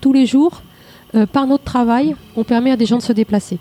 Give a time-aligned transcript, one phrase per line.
[0.00, 0.62] tous les jours,
[1.14, 3.58] euh, par notre travail, on permet à des gens de se déplacer.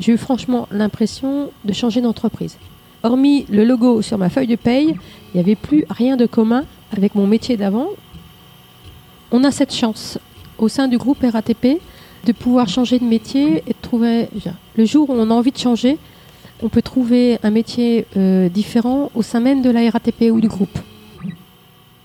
[0.00, 2.56] J'ai eu franchement l'impression de changer d'entreprise.
[3.02, 6.64] Hormis le logo sur ma feuille de paye, il n'y avait plus rien de commun
[6.96, 7.88] avec mon métier d'avant.
[9.30, 10.18] On a cette chance
[10.58, 11.80] au sein du groupe RATP
[12.24, 14.28] de pouvoir changer de métier et de trouver
[14.76, 15.98] le jour où on a envie de changer,
[16.62, 20.48] on peut trouver un métier euh, différent au sein même de la RATP ou du
[20.48, 20.78] groupe.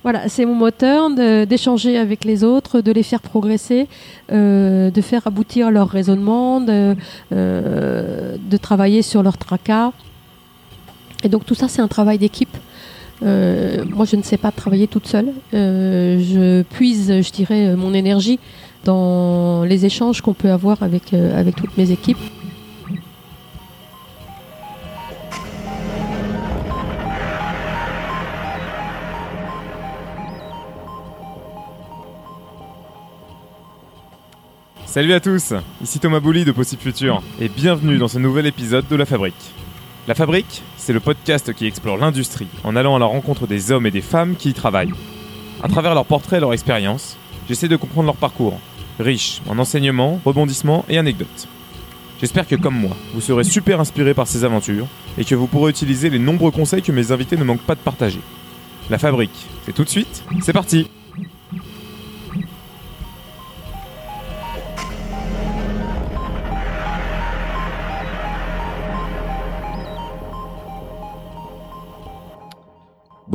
[0.04, 1.09] Voilà, c'est mon moteur
[1.45, 3.88] d'échanger avec les autres, de les faire progresser,
[4.31, 6.95] euh, de faire aboutir leur raisonnement, de,
[7.31, 9.91] euh, de travailler sur leur tracas.
[11.23, 12.55] Et donc tout ça, c'est un travail d'équipe.
[13.21, 15.29] moi, je ne sais pas travailler toute seule.
[15.53, 18.40] je puise, je dirais, mon énergie
[18.84, 21.05] dans les échanges qu'on peut avoir avec
[21.55, 22.42] toutes mes équipes.
[34.93, 38.87] Salut à tous, ici Thomas Bouli de Possible Futur et bienvenue dans ce nouvel épisode
[38.87, 39.34] de La Fabrique.
[40.07, 43.87] La Fabrique, c'est le podcast qui explore l'industrie en allant à la rencontre des hommes
[43.87, 44.93] et des femmes qui y travaillent.
[45.63, 48.59] À travers leurs portraits et leur expérience, j'essaie de comprendre leur parcours,
[48.99, 51.48] riche en enseignements, rebondissements et anecdotes.
[52.21, 54.85] J'espère que comme moi, vous serez super inspiré par ces aventures
[55.18, 57.79] et que vous pourrez utiliser les nombreux conseils que mes invités ne manquent pas de
[57.79, 58.21] partager.
[58.91, 60.87] La Fabrique, c'est tout de suite, c'est parti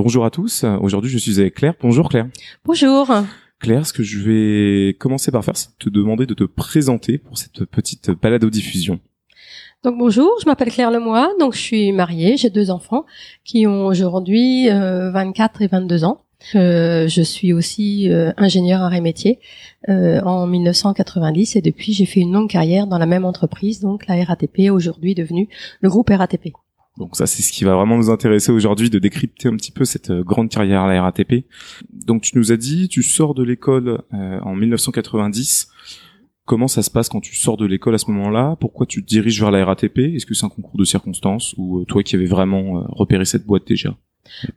[0.00, 0.64] Bonjour à tous.
[0.80, 1.74] Aujourd'hui, je suis avec Claire.
[1.82, 2.28] Bonjour Claire.
[2.64, 3.10] Bonjour.
[3.58, 7.36] Claire, ce que je vais commencer par faire, c'est te demander de te présenter pour
[7.36, 9.00] cette petite balade aux diffusion.
[9.82, 13.06] Donc bonjour, je m'appelle Claire Lemoy, donc je suis mariée, j'ai deux enfants
[13.42, 16.22] qui ont aujourd'hui 24 euh, et 22 ans.
[16.54, 19.40] Euh, je suis aussi euh, ingénieur arrêt métier
[19.88, 24.22] en 1990 et depuis j'ai fait une longue carrière dans la même entreprise, donc la
[24.24, 25.48] RATP, aujourd'hui devenue
[25.80, 26.52] le groupe RATP.
[26.98, 29.84] Donc ça, c'est ce qui va vraiment nous intéresser aujourd'hui, de décrypter un petit peu
[29.84, 31.44] cette euh, grande carrière à la RATP.
[31.92, 35.68] Donc tu nous as dit, tu sors de l'école euh, en 1990.
[36.44, 38.56] Comment ça se passe quand tu sors de l'école à ce moment-là?
[38.58, 41.80] Pourquoi tu te diriges vers la RATP Est-ce que c'est un concours de circonstances ou
[41.80, 43.96] euh, toi qui avais vraiment repéré cette boîte déjà?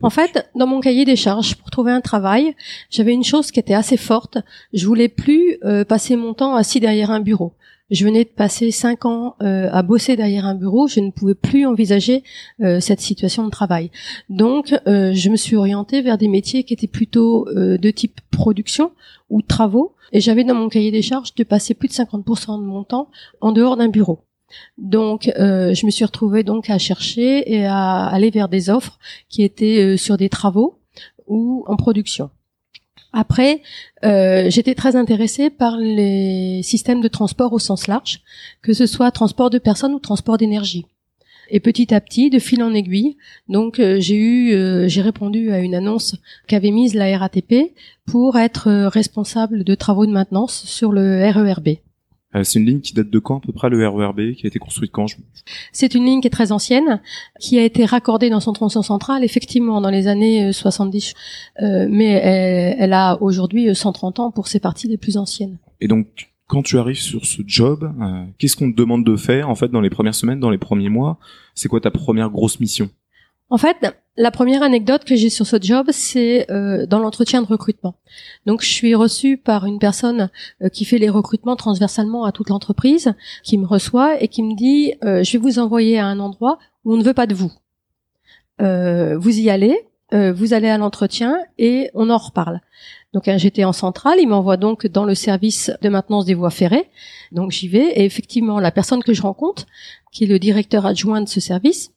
[0.02, 2.56] En fait, dans mon cahier des charges pour trouver un travail,
[2.90, 4.40] j'avais une chose qui était assez forte.
[4.74, 7.54] Je voulais plus passer mon temps assis derrière un bureau.
[7.92, 10.88] Je venais de passer cinq ans euh, à bosser derrière un bureau.
[10.88, 12.24] Je ne pouvais plus envisager
[12.62, 13.92] euh, cette situation de travail.
[14.30, 18.92] Donc, euh, je me suis orientée vers des métiers qui étaient plutôt de type production
[19.30, 19.94] ou travaux.
[20.14, 23.10] Et j'avais dans mon cahier des charges de passer plus de 50% de mon temps
[23.42, 24.24] en dehors d'un bureau.
[24.78, 29.44] Donc, je me suis retrouvée donc à chercher et à aller vers des offres qui
[29.44, 30.80] étaient sur des travaux
[31.28, 32.30] ou en production.
[33.14, 33.62] Après,
[34.06, 38.22] euh, j'étais très intéressée par les systèmes de transport au sens large,
[38.62, 40.86] que ce soit transport de personnes ou transport d'énergie.
[41.50, 43.18] Et petit à petit, de fil en aiguille,
[43.50, 46.16] donc euh, j'ai eu, euh, j'ai répondu à une annonce
[46.48, 47.74] qu'avait mise la RATP
[48.06, 51.78] pour être responsable de travaux de maintenance sur le RERB.
[52.36, 54.48] Euh, c'est une ligne qui date de quand à peu près le RERB, qui a
[54.48, 55.08] été construite quand
[55.72, 57.02] C'est une ligne qui est très ancienne,
[57.40, 61.14] qui a été raccordée dans son tronçon central effectivement dans les années 70,
[61.62, 65.58] euh, euh, mais elle, elle a aujourd'hui 130 ans pour ses parties les plus anciennes.
[65.80, 67.90] Et donc quand tu arrives sur ce job,
[68.38, 70.90] qu'est-ce qu'on te demande de faire en fait dans les premières semaines, dans les premiers
[70.90, 71.18] mois?
[71.56, 72.90] C'est quoi ta première grosse mission?
[73.50, 73.78] En fait,
[74.18, 77.96] la première anecdote que j'ai sur ce job, c'est euh, dans l'entretien de recrutement.
[78.46, 80.30] Donc, je suis reçue par une personne
[80.62, 83.14] euh, qui fait les recrutements transversalement à toute l'entreprise,
[83.44, 86.60] qui me reçoit et qui me dit euh, "Je vais vous envoyer à un endroit
[86.84, 87.52] où on ne veut pas de vous.
[88.60, 89.76] vous y allez,
[90.12, 92.60] vous allez à l'entretien et on en reparle."
[93.14, 96.90] Donc j'étais en centrale, il m'envoie donc dans le service de maintenance des voies ferrées.
[97.32, 99.66] Donc j'y vais et effectivement la personne que je rencontre,
[100.12, 101.92] qui est le directeur adjoint de ce service,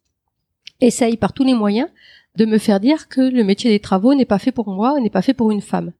[0.87, 1.89] essaye par tous les moyens
[2.37, 5.11] de me faire dire que le métier des travaux n'est pas fait pour moi, n'est
[5.11, 5.93] pas fait pour une femme.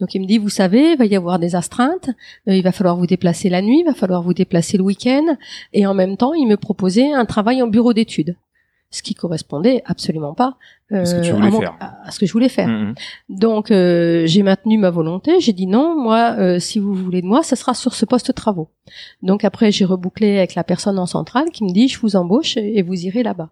[0.00, 2.10] Donc il me dit, vous savez, il va y avoir des astreintes,
[2.48, 5.36] euh, il va falloir vous déplacer la nuit, il va falloir vous déplacer le week-end,
[5.72, 8.36] et en même temps, il me proposait un travail en bureau d'études,
[8.90, 10.56] ce qui correspondait absolument pas
[10.92, 11.16] euh, à, ce
[12.18, 12.68] que je voulais faire.
[12.68, 12.94] Mm-hmm.
[13.28, 17.42] Donc euh, j'ai maintenu ma volonté, j'ai dit non, moi, si vous voulez de moi,
[17.42, 18.68] ça sera sur ce poste travaux.
[19.22, 22.56] Donc après, j'ai rebouclé avec la personne en centrale qui me dit, je vous embauche
[22.56, 23.50] et vous irez là-bas.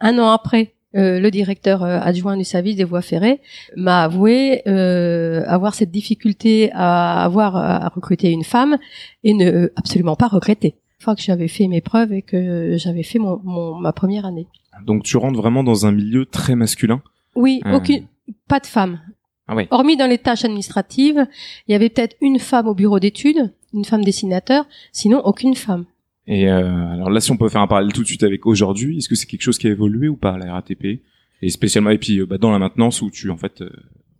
[0.00, 3.40] Un an après, euh, le directeur euh, adjoint du service des voies ferrées
[3.76, 8.78] m'a avoué euh, avoir cette difficulté à avoir à recruter une femme
[9.24, 10.76] et ne absolument pas regretter.
[11.04, 14.46] Fois que j'avais fait mes preuves et que j'avais fait mon, ma première année.
[14.86, 17.02] Donc tu rentres vraiment dans un milieu très masculin.
[17.34, 18.06] Oui, aucune,
[18.48, 19.00] pas de femme.
[19.46, 19.64] Ah oui.
[19.70, 21.26] Hormis dans les tâches administratives,
[21.68, 25.84] il y avait peut-être une femme au bureau d'études, une femme dessinateur, sinon aucune femme.
[26.26, 28.96] Et euh, alors là, si on peut faire un parallèle tout de suite avec aujourd'hui,
[28.96, 31.02] est-ce que c'est quelque chose qui a évolué ou pas la RATP
[31.42, 33.60] Et spécialement et puis euh, bah, dans la maintenance où tu en fait.
[33.60, 33.68] euh,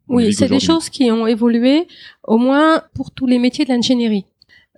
[0.08, 1.88] Oui, c'est des choses qui ont évolué,
[2.25, 4.26] au moins pour tous les métiers de l'ingénierie.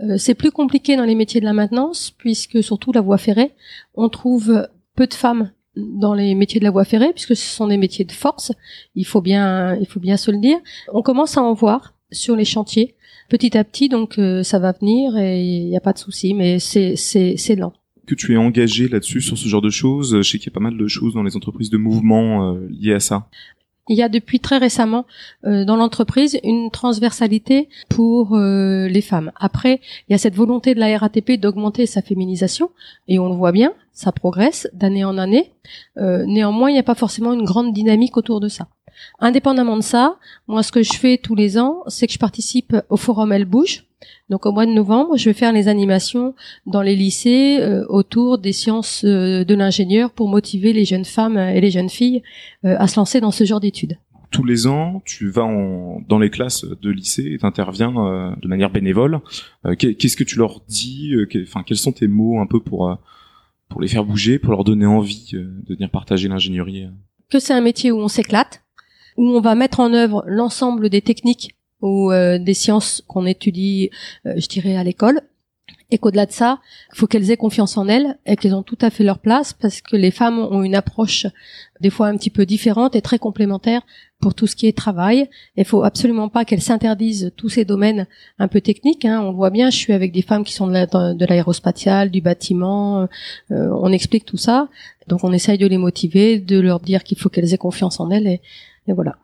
[0.01, 3.53] Euh, c'est plus compliqué dans les métiers de la maintenance, puisque surtout la voie ferrée,
[3.95, 7.67] on trouve peu de femmes dans les métiers de la voie ferrée, puisque ce sont
[7.67, 8.53] des métiers de force.
[8.95, 10.59] Il faut bien, il faut bien se le dire.
[10.93, 12.95] On commence à en voir sur les chantiers,
[13.29, 16.35] petit à petit, donc euh, ça va venir et il n'y a pas de souci,
[16.35, 17.73] mais c'est c'est c'est lent.
[18.07, 20.17] Que tu es engagé là-dessus sur ce genre de choses.
[20.19, 22.69] Je sais qu'il y a pas mal de choses dans les entreprises de mouvement euh,
[22.71, 23.29] liées à ça.
[23.89, 25.07] Il y a depuis très récemment
[25.45, 29.31] euh, dans l'entreprise une transversalité pour euh, les femmes.
[29.37, 32.71] Après, il y a cette volonté de la RATP d'augmenter sa féminisation
[33.07, 35.53] et on le voit bien, ça progresse d'année en année.
[35.99, 38.69] Euh, néanmoins, il n'y a pas forcément une grande dynamique autour de ça.
[39.19, 40.17] Indépendamment de ça,
[40.49, 43.45] moi, ce que je fais tous les ans, c'est que je participe au forum Elle
[43.45, 43.85] Bouge.
[44.29, 46.35] Donc, au mois de novembre, je vais faire les animations
[46.67, 51.39] dans les lycées euh, autour des sciences euh, de l'ingénieur pour motiver les jeunes femmes
[51.39, 52.23] et les jeunes filles
[52.65, 53.99] euh, à se lancer dans ce genre d'études.
[54.31, 58.49] Tous les ans, tu vas en, dans les classes de lycée et t'interviens euh, de
[58.49, 59.21] manière bénévole.
[59.65, 62.61] Euh, qu'est- Qu'est-ce que tu leur dis euh, Enfin, quels sont tes mots un peu
[62.61, 62.97] pour
[63.69, 66.87] pour les faire bouger, pour leur donner envie de venir partager l'ingénierie
[67.31, 68.63] que c'est un métier où on s'éclate,
[69.17, 73.91] où on va mettre en œuvre l'ensemble des techniques ou euh, des sciences qu'on étudie,
[74.27, 75.21] euh, je dirais, à l'école,
[75.91, 76.59] et qu'au-delà de ça,
[76.93, 79.53] il faut qu'elles aient confiance en elles et qu'elles ont tout à fait leur place
[79.53, 81.27] parce que les femmes ont une approche
[81.81, 83.83] des fois un petit peu différente et très complémentaire
[84.21, 85.29] pour tout ce qui est travail.
[85.57, 88.09] Il faut absolument pas qu'elles s'interdisent tous ces domaines
[88.41, 89.05] un peu techniques.
[89.05, 89.21] Hein.
[89.21, 93.03] On voit bien, je suis avec des femmes qui sont de l'aérospatiale, du bâtiment.
[93.53, 94.69] euh, on explique tout ça.
[95.07, 98.11] Donc on essaye de les motiver, de leur dire qu'il faut qu'elles aient confiance en
[98.11, 98.41] elles et,
[98.89, 99.17] et voilà.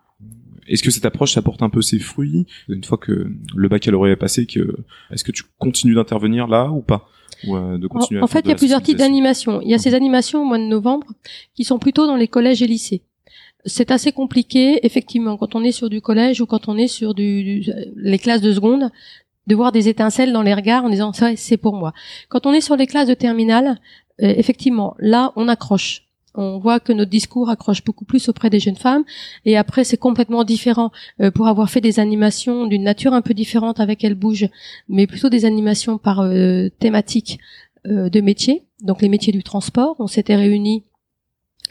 [0.69, 4.13] Est-ce que cette approche ça porte un peu ses fruits une fois que le baccalauréat
[4.13, 4.77] est passé que
[5.11, 7.09] est-ce que tu continues d'intervenir là ou pas?
[7.47, 7.79] Ou euh,
[8.21, 9.61] En, à fait, il y a plusieurs types d'animations.
[9.63, 11.09] Il y a ces animations au mois de novembre
[11.55, 13.03] qui sont plutôt dans les collèges et lycées.
[13.65, 17.15] C'est assez compliqué, effectivement, quand on est sur du collège ou quand on est sur
[17.15, 18.91] du, du- les classes de seconde,
[19.49, 21.93] de voir des étincelles dans les regards en disant ça c'est pour moi.
[22.29, 23.81] Quand on est sur les classes de terminale,
[24.23, 26.05] euh, effectivement, là on accroche.
[26.35, 29.05] On voit que notre discours accroche beaucoup plus auprès des jeunes femmes.
[29.45, 30.91] Et après, c'est complètement différent
[31.21, 34.49] euh, pour avoir fait des animations d'une nature un peu différente avec Elle Bouge,
[34.89, 37.39] mais plutôt des animations par euh, thématique
[37.87, 38.65] euh, de métiers.
[38.83, 39.97] Donc les métiers du transport.
[39.99, 40.85] On s'était réunis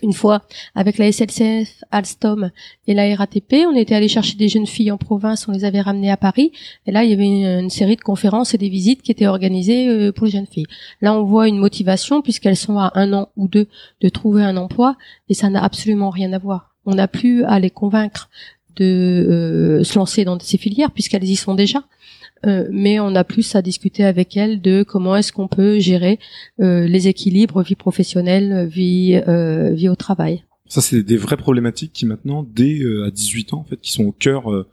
[0.02, 0.42] une fois
[0.76, 2.52] avec la SLCF, Alstom
[2.88, 3.66] et la RATP.
[3.68, 6.52] On était allé chercher des jeunes filles en province, on les avait ramenées à Paris.
[6.88, 9.88] Et là, il y avait une, série de conférences et des visites qui étaient organisées
[9.88, 10.68] euh, pour les jeunes filles.
[11.02, 13.68] Là, on voit une motivation puisqu'elles sont à un an ou deux
[14.02, 14.96] de trouver un emploi
[15.30, 16.76] et ça n'a absolument rien à voir.
[16.86, 18.30] On n'a plus à les convaincre
[18.76, 21.84] de euh, se lancer dans ces filières puisqu'elles y sont déjà.
[22.46, 26.20] Euh, mais on a plus à discuter avec elles de comment est-ce qu'on peut gérer
[26.60, 30.44] euh, les équilibres vie professionnelle, vie euh, vie au travail.
[30.68, 33.92] Ça, c'est des vraies problématiques qui maintenant, dès euh, à 18 ans, en fait, qui
[33.92, 34.66] sont au cœur euh,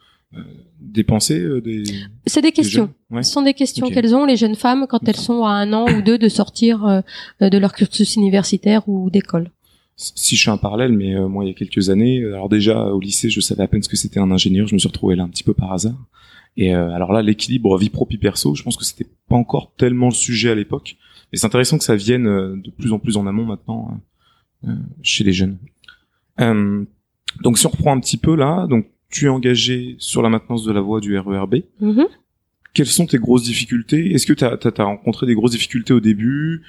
[0.81, 1.82] des pensées euh, des,
[2.26, 2.91] C'est des questions.
[3.11, 3.23] Ouais.
[3.23, 5.87] Ce sont des questions qu'elles ont les jeunes femmes quand elles sont à un an
[5.88, 7.00] ou deux de sortir euh,
[7.49, 9.50] de leur cursus universitaire ou d'école.
[9.97, 12.85] Si je fais un parallèle, mais euh, moi, il y a quelques années, alors déjà
[12.85, 14.69] au lycée, je savais à peine ce que c'était un ingénieur.
[14.69, 15.97] Je me suis retrouvé là un petit peu par hasard.
[16.56, 19.73] Et euh, alors là, l'équilibre vie pro vie perso, je pense que c'était pas encore
[19.76, 20.97] tellement le sujet à l'époque.
[21.33, 24.00] Mais c'est intéressant que ça vienne euh, de plus en plus en amont maintenant
[24.64, 25.59] euh, euh, chez les jeunes.
[26.40, 26.85] Euh,
[27.43, 30.64] donc si on reprend un petit peu là, donc tu es engagé sur la maintenance
[30.64, 31.57] de la voie du RERB.
[31.81, 32.07] Mhm.
[32.75, 34.12] Quelles sont tes grosses difficultés?
[34.12, 36.62] Est-ce que tu as, rencontré des grosses difficultés au début?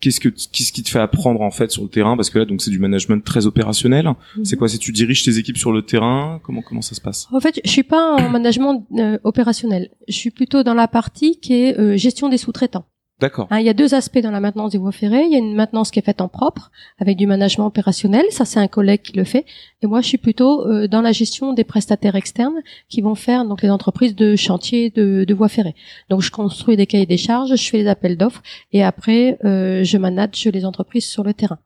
[0.00, 2.16] Qu'est-ce que qu'est-ce qui te fait apprendre en fait sur le terrain?
[2.16, 4.12] Parce que là, donc c'est du management très opérationnel.
[4.44, 4.68] C'est quoi?
[4.68, 6.40] C'est tu diriges tes équipes sur le terrain?
[6.42, 7.28] Comment comment ça se passe?
[7.32, 9.90] En fait, je suis pas en management euh, opérationnel.
[10.08, 12.86] Je suis plutôt dans la partie qui est euh, gestion des sous-traitants.
[13.20, 13.48] D'accord.
[13.50, 15.24] Hein, il y a deux aspects dans la maintenance des voies ferrées.
[15.24, 18.24] Il y a une maintenance qui est faite en propre, avec du management opérationnel.
[18.30, 19.44] Ça, c'est un collègue qui le fait.
[19.82, 23.44] Et moi, je suis plutôt euh, dans la gestion des prestataires externes qui vont faire
[23.44, 25.74] donc les entreprises de chantier de, de voies ferrées.
[26.10, 29.82] Donc, je construis des cahiers des charges, je fais les appels d'offres, et après, euh,
[29.82, 31.58] je manage les entreprises sur le terrain.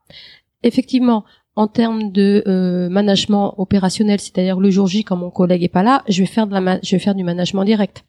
[0.63, 1.23] Effectivement,
[1.55, 5.83] en termes de euh, management opérationnel, c'est-à-dire le jour J, quand mon collègue est pas
[5.83, 8.05] là, je vais faire du management direct.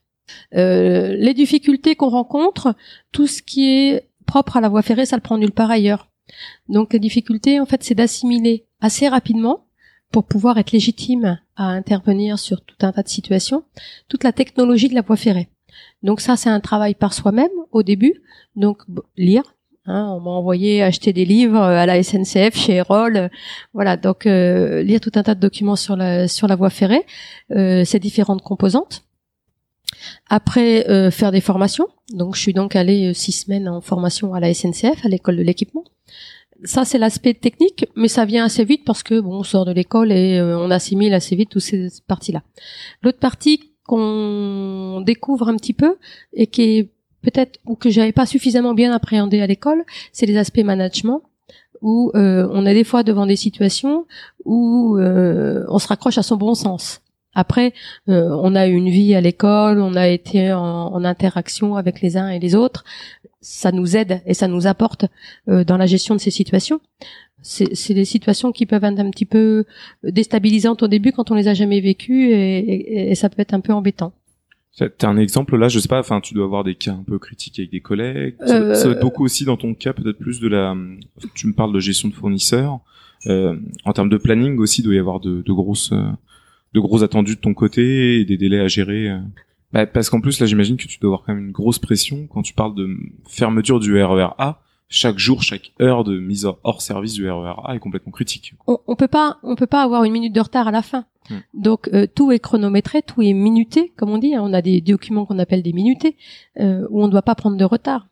[0.55, 2.75] Euh, les difficultés qu'on rencontre,
[3.13, 6.09] tout ce qui est propre à la voie ferrée, ça le prend nulle part ailleurs.
[6.69, 9.67] Donc les difficultés, en fait, c'est d'assimiler assez rapidement
[10.11, 13.65] pour pouvoir être légitime à intervenir sur tout un tas de situations,
[14.09, 15.49] toute la technologie de la voie ferrée.
[16.03, 18.23] Donc ça, c'est un travail par soi-même au début.
[18.55, 18.83] Donc
[19.17, 19.55] lire,
[19.87, 23.29] Hein, on m'a envoyé acheter des livres à la SNCF, chez Erol,
[23.75, 23.99] voilà.
[23.99, 27.05] Donc lire tout un tas de documents sur la sur la voie ferrée,
[27.51, 29.04] ces différentes composantes.
[30.29, 31.89] Après, faire des formations.
[32.13, 35.43] Donc, je suis donc allée six semaines en formation à la SNCF, à l'école de
[35.43, 35.85] l'équipement
[36.65, 39.73] ça c'est l'aspect technique, mais ça vient assez vite parce que bon, on sort de
[39.73, 42.43] l'école et euh, on assimile assez vite toutes ces parties-là.
[43.03, 45.97] L'autre partie qu'on découvre un petit peu
[46.33, 46.91] et qui est
[47.23, 51.23] peut-être ou que j'avais pas suffisamment bien appréhendé à l'école, c'est les aspects management
[51.83, 54.07] où euh, on est des fois devant des situations
[54.45, 57.03] où euh, on se raccroche à son bon sens.
[57.35, 57.73] Après,
[58.07, 62.17] on a eu une vie à l'école, on a été en, en, interaction avec les
[62.17, 62.85] uns et les autres
[63.45, 65.05] ça nous aide et ça nous apporte
[65.49, 66.81] euh, dans la gestion de ces situations.
[67.43, 69.67] C'est des situations qui peuvent être un petit peu
[70.03, 73.61] déstabilisantes au début quand on les a jamais vécues et, et, ça peut être un
[73.61, 74.15] peu embêtant.
[74.79, 77.19] T'as un exemple là, je sais pas, enfin tu dois avoir des cas un peu
[77.19, 78.37] critiques avec des collègues.
[78.47, 80.75] Ça, va être euh, beaucoup aussi dans ton cas, peut-être plus de la.
[81.35, 82.81] Tu me parles de gestion de fournisseurs.
[83.27, 85.93] Euh, en termes de planning aussi, il doit y avoir de, de grosses,
[86.75, 89.09] de gros attendus de ton côté et des délais à gérer.
[89.09, 89.19] Euh.
[89.73, 92.27] Bah, parce qu'en plus, là, j'imagine que tu dois avoir quand même une grosse pression
[92.27, 94.61] quand tu parles de fermeture du RER A.
[94.89, 98.55] Chaque jour, chaque heure de mise hors service du RER A est complètement critique.
[98.67, 101.07] On, on peut pas, on peut pas avoir une minute de retard à la fin.
[101.31, 101.39] Hmm.
[101.55, 104.35] Donc euh, tout est chronométré, tout est minuté, comme on dit.
[104.35, 104.43] Hein.
[104.45, 106.17] On a des documents qu'on appelle des minutés
[106.61, 108.09] euh, où on ne doit pas prendre de retard.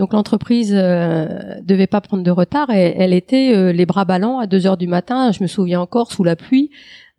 [0.00, 4.38] Donc l'entreprise euh, devait pas prendre de retard et elle était euh, les bras ballants
[4.38, 5.30] à 2 heures du matin.
[5.30, 6.70] Je me souviens encore sous la pluie,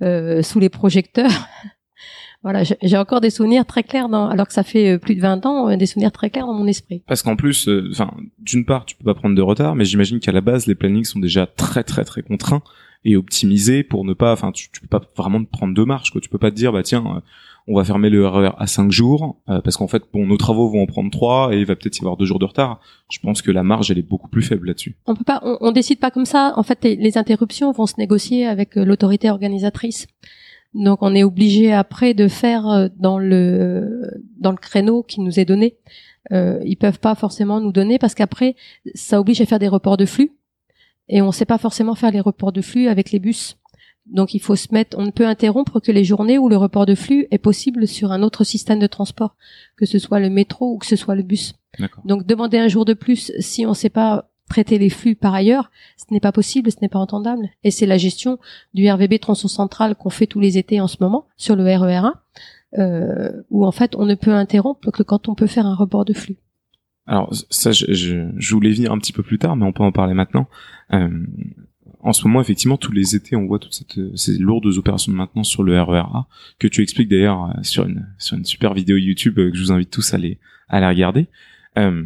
[0.01, 1.31] euh, sous les projecteurs.
[2.43, 5.21] voilà, j'ai encore des souvenirs très clairs, dans, alors que ça fait euh, plus de
[5.21, 7.03] 20 ans, euh, des souvenirs très clairs dans mon esprit.
[7.07, 10.31] Parce qu'en plus, enfin, d'une part, tu peux pas prendre de retard, mais j'imagine qu'à
[10.31, 12.63] la base, les plannings sont déjà très très très contraints
[13.03, 16.21] et optimisés pour ne pas, enfin, tu, tu, peux pas vraiment prendre de marche, quoi.
[16.21, 17.21] Tu peux pas te dire, bah tiens,
[17.67, 20.69] on va fermer le RER e à 5 jours parce qu'en fait, bon, nos travaux
[20.69, 22.79] vont en prendre 3 et il va peut-être y avoir 2 jours de retard.
[23.11, 24.97] Je pense que la marge, elle est beaucoup plus faible là-dessus.
[25.05, 26.53] On peut pas, on, on, décide pas comme ça.
[26.57, 30.07] En fait, les interruptions vont se négocier avec l'autorité organisatrice.
[30.73, 35.39] Donc on est obligé après de faire euh, dans le dans le créneau qui nous
[35.39, 35.77] est donné.
[36.31, 38.55] Euh, ils peuvent pas forcément nous donner parce qu'après
[38.93, 40.31] ça oblige à faire des reports de flux
[41.09, 43.57] et on ne sait pas forcément faire les reports de flux avec les bus.
[44.07, 46.85] Donc il faut se mettre, on ne peut interrompre que les journées où le report
[46.85, 49.35] de flux est possible sur un autre système de transport,
[49.77, 51.53] que ce soit le métro ou que ce soit le bus.
[52.03, 55.33] Donc demander un jour de plus si on ne sait pas traiter les flux par
[55.33, 57.49] ailleurs, ce n'est pas possible, ce n'est pas entendable.
[57.63, 58.37] Et c'est la gestion
[58.73, 62.13] du RVB Tronçon Central qu'on fait tous les étés en ce moment sur le RER1,
[62.77, 66.03] euh, où en fait on ne peut interrompre que quand on peut faire un report
[66.03, 66.37] de flux.
[67.07, 69.91] Alors ça, je, je, voulais venir un petit peu plus tard, mais on peut en
[69.91, 70.47] parler maintenant.
[70.93, 71.09] Euh,
[72.03, 75.17] en ce moment, effectivement, tous les étés, on voit toutes cette, ces lourdes opérations de
[75.17, 76.27] maintenance sur le RERA,
[76.59, 78.05] que tu expliques d'ailleurs euh, sur une,
[78.43, 80.39] super vidéo YouTube que je vous invite tous à aller,
[80.69, 81.27] la regarder.
[81.77, 82.03] Euh,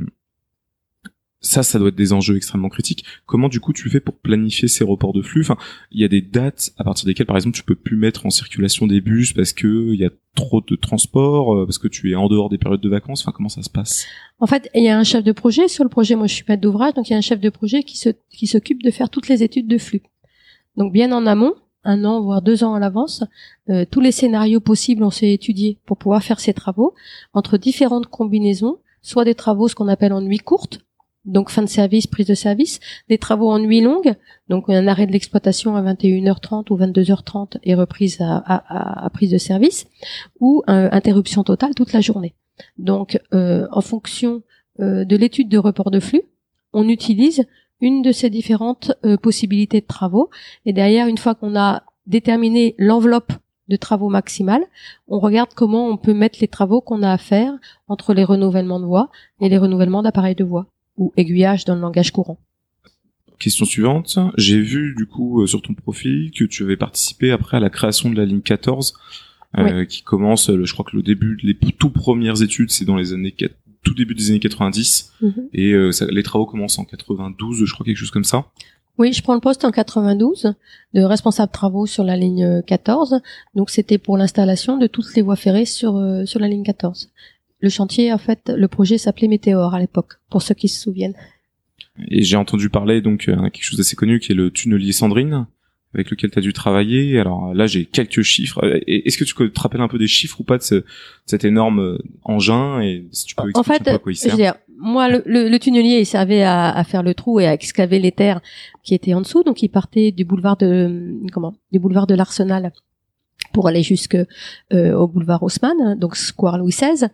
[1.46, 3.06] ça, ça doit être des enjeux extrêmement critiques.
[3.26, 5.42] Comment du coup tu fais pour planifier ces reports de flux?
[5.42, 5.58] Enfin,
[5.92, 8.30] il y a des dates à partir desquelles, par exemple, tu peux plus mettre en
[8.30, 12.12] circulation des bus parce que il y a trop de transport, euh, parce que tu
[12.12, 13.22] es en dehors des périodes de vacances?
[13.22, 14.06] Enfin, comment ça se passe?
[14.40, 16.16] En fait, il y a un chef de projet sur le projet.
[16.16, 18.10] Moi, je suis maître d'ouvrage, donc il y a un chef de projet qui se
[18.30, 20.02] qui s'occupe de faire toutes les études de flux.
[20.76, 23.24] Donc bien en amont, un an voire deux ans à l'avance,
[23.70, 26.94] euh, tous les scénarios possibles ont été étudiés pour pouvoir faire ces travaux
[27.34, 30.80] entre différentes combinaisons, soit des travaux ce qu'on appelle en nuit courte,
[31.26, 32.80] donc fin de service, prise de service,
[33.10, 34.16] des travaux en nuit longue,
[34.50, 39.88] donc un arrêt de l'exploitation à 21h30 ou 22h30 et reprise à, prise de service,
[40.40, 42.36] ou euh, interruption totale toute la journée.
[42.78, 44.44] Donc euh, en fonction
[44.80, 46.24] euh, de l'étude de report de flux,
[46.74, 47.44] on utilise
[47.82, 50.30] une de ces différentes possibilités de travaux,
[50.66, 53.34] et derrière, une fois qu'on a déterminé l'enveloppe
[53.68, 54.64] de travaux maximale,
[55.08, 57.54] on regarde comment on peut mettre les travaux qu'on a à faire
[57.88, 59.10] entre les renouvellements de voies
[59.42, 62.40] et les renouvellements d'appareils de voie ou aiguillage dans le langage courant.
[63.40, 64.18] Question suivante.
[64.38, 67.70] J'ai vu du coup euh, sur ton profil que tu avais participé après à la
[67.70, 68.94] création de la ligne 14,
[69.58, 73.14] euh, qui commence, je crois que le début, les tout premières études, c'est dans les
[73.14, 73.36] années
[73.84, 75.34] tout début des années 90, mhm.
[75.54, 78.46] et euh, les travaux commencent en 92, je crois quelque chose comme ça.
[78.98, 80.54] Oui, je prends le poste en 92
[80.94, 83.20] de responsable travaux sur la ligne 14.
[83.54, 87.12] Donc c'était pour l'installation de toutes les voies ferrées sur sur la ligne 14.
[87.66, 91.16] Le chantier, en fait, le projet s'appelait Météor à l'époque, pour ceux qui se souviennent.
[92.12, 95.48] Et j'ai entendu parler donc euh, quelque chose d'assez connu qui est le tunnelier Sandrine
[95.96, 97.18] avec lequel tu as dû travailler.
[97.20, 98.64] Alors là, j'ai quelques chiffres.
[98.64, 100.86] Euh, est-ce que tu te rappelles un peu des chiffres ou pas de,
[101.26, 104.30] cet énorme euh, engin et si tu peux en fait, quoi il sert?
[104.30, 107.48] je veux dire, moi, le, le, tunnelier, il servait à, à, faire le trou et
[107.48, 108.42] à excaver les terres
[108.84, 109.42] qui étaient en dessous.
[109.42, 111.56] Donc, il partait du boulevard de comment?
[111.72, 112.72] Du boulevard de l'Arsenal
[113.56, 114.18] pour aller jusque
[114.74, 117.08] euh, au boulevard Haussmann, donc square Louis XVI.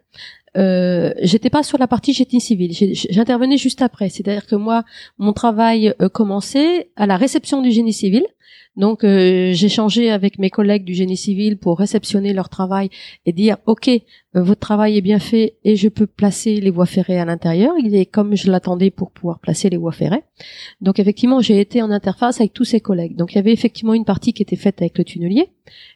[0.58, 2.72] Euh, j'étais pas sur la partie génie civil.
[3.10, 4.10] J'intervenais juste après.
[4.10, 4.84] C'est-à-dire que moi,
[5.18, 8.26] mon travail euh, commençait à la réception du génie civil.
[8.78, 12.90] Donc, euh, j'ai changé avec mes collègues du génie civil pour réceptionner leur travail
[13.26, 14.00] et dire, OK, euh,
[14.34, 17.74] votre travail est bien fait et je peux placer les voies ferrées à l'intérieur.
[17.84, 20.24] Il est comme je l'attendais pour pouvoir placer les voies ferrées.
[20.80, 23.18] Donc, effectivement, j'ai été en interface avec tous ces collègues.
[23.18, 25.50] Donc, il y avait effectivement une partie qui était faite avec le tunnelier,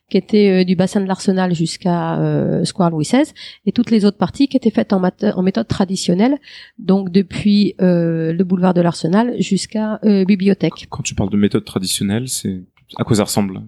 [0.10, 2.20] qui était euh, du bassin de l'Arsenal jusqu'à
[2.66, 3.32] Square Louis XVI,
[3.66, 6.38] et toutes les autres parties qui étaient faites en, en méthode traditionnelle,
[6.78, 10.88] donc depuis le boulevard de l'Arsenal jusqu'à bibliothèque.
[10.90, 12.62] Quand tu parles de méthode traditionnelle, c'est
[12.98, 13.62] à quoi ça ressemble?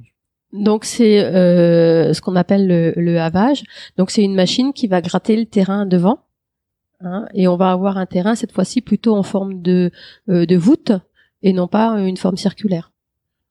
[0.53, 3.63] Donc c'est euh, ce qu'on appelle le, le, havage.
[3.97, 6.19] Donc c'est une machine qui va gratter le terrain devant,
[7.01, 9.91] hein, et on va avoir un terrain cette fois-ci plutôt en forme de,
[10.29, 10.93] euh, de voûte
[11.43, 12.91] et non pas une forme circulaire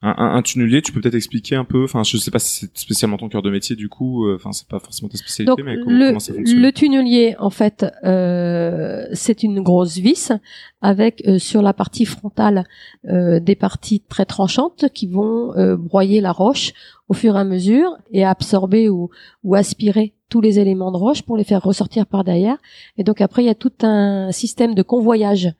[0.07, 1.85] un, un, tunnelier, tu peux peut-être expliquer un peu.
[1.85, 4.27] Enfin, je sais pas si c'est spécialement ton cœur de métier du coup.
[4.27, 6.61] Euh, enfin, c'est pas forcément ta spécialité, mais comment, le, comment, ça fonctionne?
[6.61, 10.33] Le tunnelier, en fait, euh, c'est une grosse vis
[10.81, 12.65] avec euh, sur la partie frontale
[13.09, 16.73] euh, des parties très tranchantes qui vont broyer la roche
[17.09, 19.11] au fur et à mesure et absorber ou,
[19.45, 22.59] ou aspirer tous les éléments de roche pour les faire ressortir par derrière.
[22.99, 25.53] Et donc après, il y a tout un système de convoyage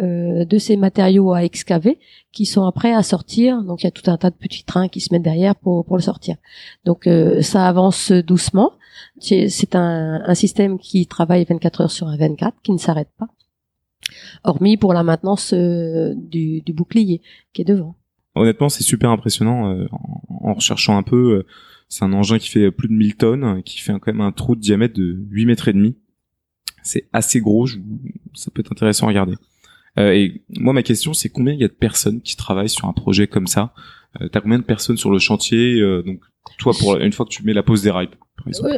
[0.00, 1.98] euh, de ces matériaux à excaver
[2.32, 3.62] qui sont après à sortir.
[3.62, 5.84] Donc il y a tout un tas de petits trains qui se mettent derrière pour,
[5.84, 6.36] pour le sortir.
[6.86, 8.72] Donc euh, ça avance doucement.
[9.20, 13.28] C'est un, un, système qui travaille 24 heures sur un 24, qui ne s'arrête pas.
[14.44, 17.20] Hormis pour la maintenance euh, du, du, bouclier
[17.52, 17.94] qui est devant.
[18.34, 21.44] Honnêtement, c'est super impressionnant en, en, recherchant un peu.
[21.90, 24.56] c'est un engin qui fait plus de 1000 tonnes, qui fait quand même un trou
[24.56, 25.96] de diamètre de 8 mètres et demi.
[26.82, 29.34] C'est assez gros, ça peut être intéressant à regarder.
[29.98, 32.86] Euh, et moi, ma question, c'est combien il y a de personnes qui travaillent sur
[32.86, 33.72] un projet comme ça?
[34.20, 36.20] Euh, T'as combien de personnes sur le chantier euh, Donc,
[36.58, 38.08] toi, pour une fois que tu mets la pose des rails,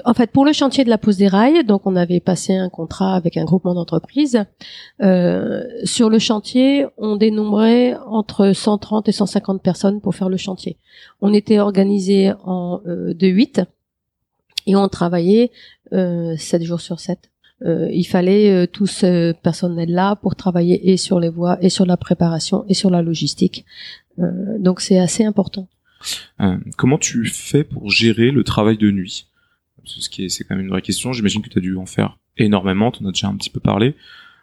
[0.05, 2.69] en fait, pour le chantier de la pose des rails, donc on avait passé un
[2.69, 4.45] contrat avec un groupement d'entreprises.
[5.03, 10.77] Euh, sur le chantier, on dénombrait entre 130 et 150 personnes pour faire le chantier.
[11.21, 13.63] On était organisé en euh, de 8
[14.67, 15.51] et on travaillait
[15.93, 17.31] euh, 7 jours sur 7.
[17.65, 21.87] Euh, il fallait euh, tout ce personnel-là pour travailler et sur les voies, et sur
[21.87, 23.65] la préparation, et sur la logistique.
[24.19, 25.69] Euh, donc c'est assez important.
[26.77, 29.27] comment tu fais pour gérer le travail de nuit?
[29.85, 31.13] Ce qui est, c'est quand même une vraie question.
[31.13, 32.91] J'imagine que tu as dû en faire énormément.
[32.91, 33.95] Tu en as déjà un petit peu parlé.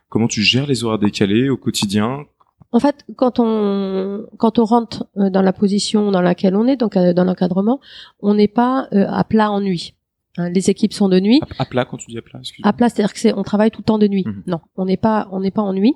[0.10, 2.26] Comment tu gères les horaires décalés au quotidien?
[2.72, 6.96] En fait, quand on quand on rentre dans la position dans laquelle on est, donc
[6.96, 7.80] dans l'encadrement,
[8.20, 9.96] on n'est pas à plat en nuit.
[10.38, 11.42] Hein, les équipes sont de nuit.
[11.60, 13.82] À, plat quand tu dis à plat À plat, c'est-à-dire que c'est on travaille tout
[13.82, 14.24] le temps de nuit.
[14.26, 14.44] Mhm.
[14.48, 15.96] Non, on n'est pas on n'est pas en nuit.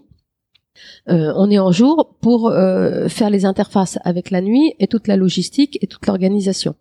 [1.08, 5.08] Euh, on est en jour pour euh, faire les interfaces avec la nuit et toute
[5.08, 6.76] la logistique et toute l'organisation.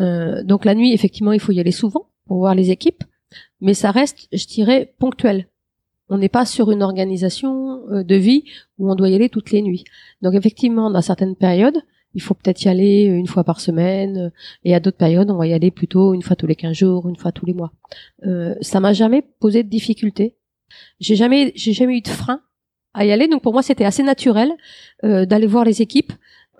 [0.00, 3.04] Euh, donc la nuit, effectivement, il faut y aller souvent pour voir les équipes,
[3.60, 5.46] mais ça reste, je dirais, ponctuel.
[6.08, 8.42] On n'est pas sur une organisation de vie
[8.78, 9.84] où on doit y aller toutes les nuits.
[10.22, 11.80] Donc effectivement, dans certaines périodes,
[12.14, 14.32] il faut peut-être y aller une fois par semaine
[14.64, 17.08] et à d'autres périodes on va y aller plutôt une fois tous les 15 jours,
[17.08, 17.72] une fois tous les mois.
[18.26, 20.36] Euh, ça m'a jamais posé de difficulté.
[20.98, 22.40] J'ai jamais j'ai jamais eu de frein
[22.94, 24.52] à y aller donc pour moi c'était assez naturel
[25.04, 26.12] euh, d'aller voir les équipes.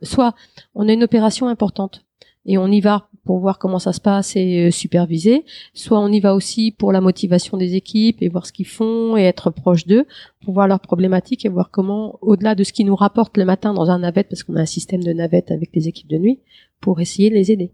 [0.02, 0.34] Soit
[0.74, 2.04] on a une opération importante
[2.46, 6.08] et on y va pour voir comment ça se passe et euh, superviser, soit on
[6.08, 9.50] y va aussi pour la motivation des équipes et voir ce qu'ils font et être
[9.50, 10.06] proche d'eux
[10.42, 13.74] pour voir leurs problématiques et voir comment, au-delà de ce qu'ils nous rapportent le matin
[13.74, 16.40] dans un navette, parce qu'on a un système de navette avec les équipes de nuit,
[16.80, 17.72] pour essayer de les aider.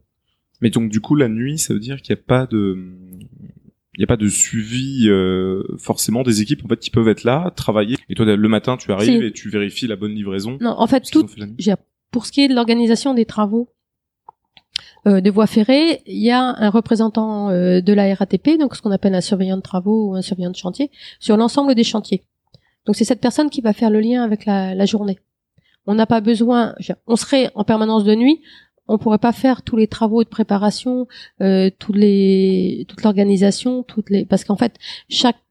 [0.60, 2.76] Mais donc du coup la nuit, ça veut dire qu'il n'y a pas de
[3.94, 7.24] il n'y a pas de suivi euh, forcément des équipes en fait qui peuvent être
[7.24, 7.96] là, travailler.
[8.10, 10.58] Et toi le matin tu arrives et tu vérifies la bonne livraison.
[10.60, 11.26] Non, en fait tout.
[12.10, 13.70] Pour ce qui est de l'organisation des travaux,
[15.06, 18.90] de voies ferrées, il y a un représentant euh, de la RATP, donc ce qu'on
[18.90, 20.90] appelle un surveillant de travaux ou un surveillant de chantier,
[21.20, 22.24] sur l'ensemble des chantiers.
[22.86, 25.18] Donc c'est cette personne qui va faire le lien avec la, journée.
[25.86, 26.74] On n'a pas besoin,
[27.06, 28.40] on serait en permanence de nuit,
[28.88, 31.06] on pourrait pas faire tous les travaux de préparation,
[31.40, 31.96] euh, toutes
[32.88, 34.76] toute l'organisation, toutes les, parce qu'en fait,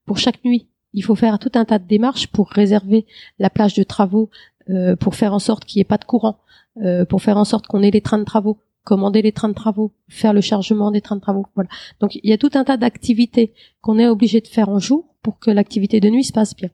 [0.05, 3.05] pour chaque nuit, il faut faire tout un tas de démarches pour réserver
[3.37, 4.29] la plage de travaux,
[4.69, 6.39] euh, pour faire en sorte qu'il n'y ait pas de courant,
[6.81, 9.53] euh, pour faire en sorte qu'on ait les trains de travaux, commander les trains de
[9.53, 11.45] travaux, faire le chargement des trains de travaux.
[11.55, 11.69] Voilà.
[11.99, 15.05] Donc il y a tout un tas d'activités qu'on est obligé de faire en jour
[15.21, 16.69] pour que l'activité de nuit se passe bien.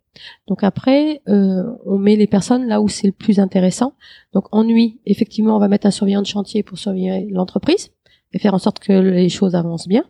[0.48, 3.94] Donc après, euh, on met les personnes là où c'est le plus intéressant.
[4.34, 7.92] Donc en nuit, effectivement, on va mettre un surveillant de chantier pour surveiller l'entreprise
[8.34, 10.04] et faire en sorte que les choses avancent bien.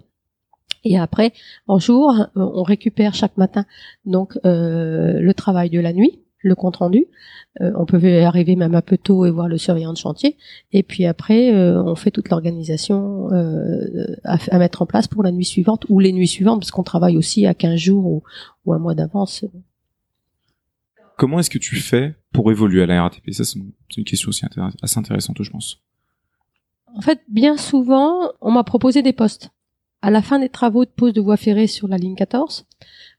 [0.84, 1.34] Et après,
[1.68, 3.66] en jour, on récupère chaque matin
[4.06, 7.06] donc euh, le travail de la nuit le compte rendu.
[7.60, 10.38] Euh, on peut arriver même un peu tôt et voir le surveillant de chantier.
[10.72, 15.32] Et puis après, euh, on fait toute l'organisation euh, à, mettre en place pour la
[15.32, 18.24] nuit suivante ou les nuits suivantes, parce qu'on travaille aussi à 15 jours ou,
[18.66, 19.46] ou un mois d'avance.
[21.18, 23.60] Comment est-ce que tu fais pour évoluer à la RATP Ça, c'est
[23.98, 24.46] une question aussi
[24.82, 25.82] assez intéressante, je pense.
[26.96, 29.52] En fait, bien souvent, on m'a proposé des postes.
[30.02, 32.66] À la fin des travaux de pose de voie ferrée sur la ligne 14,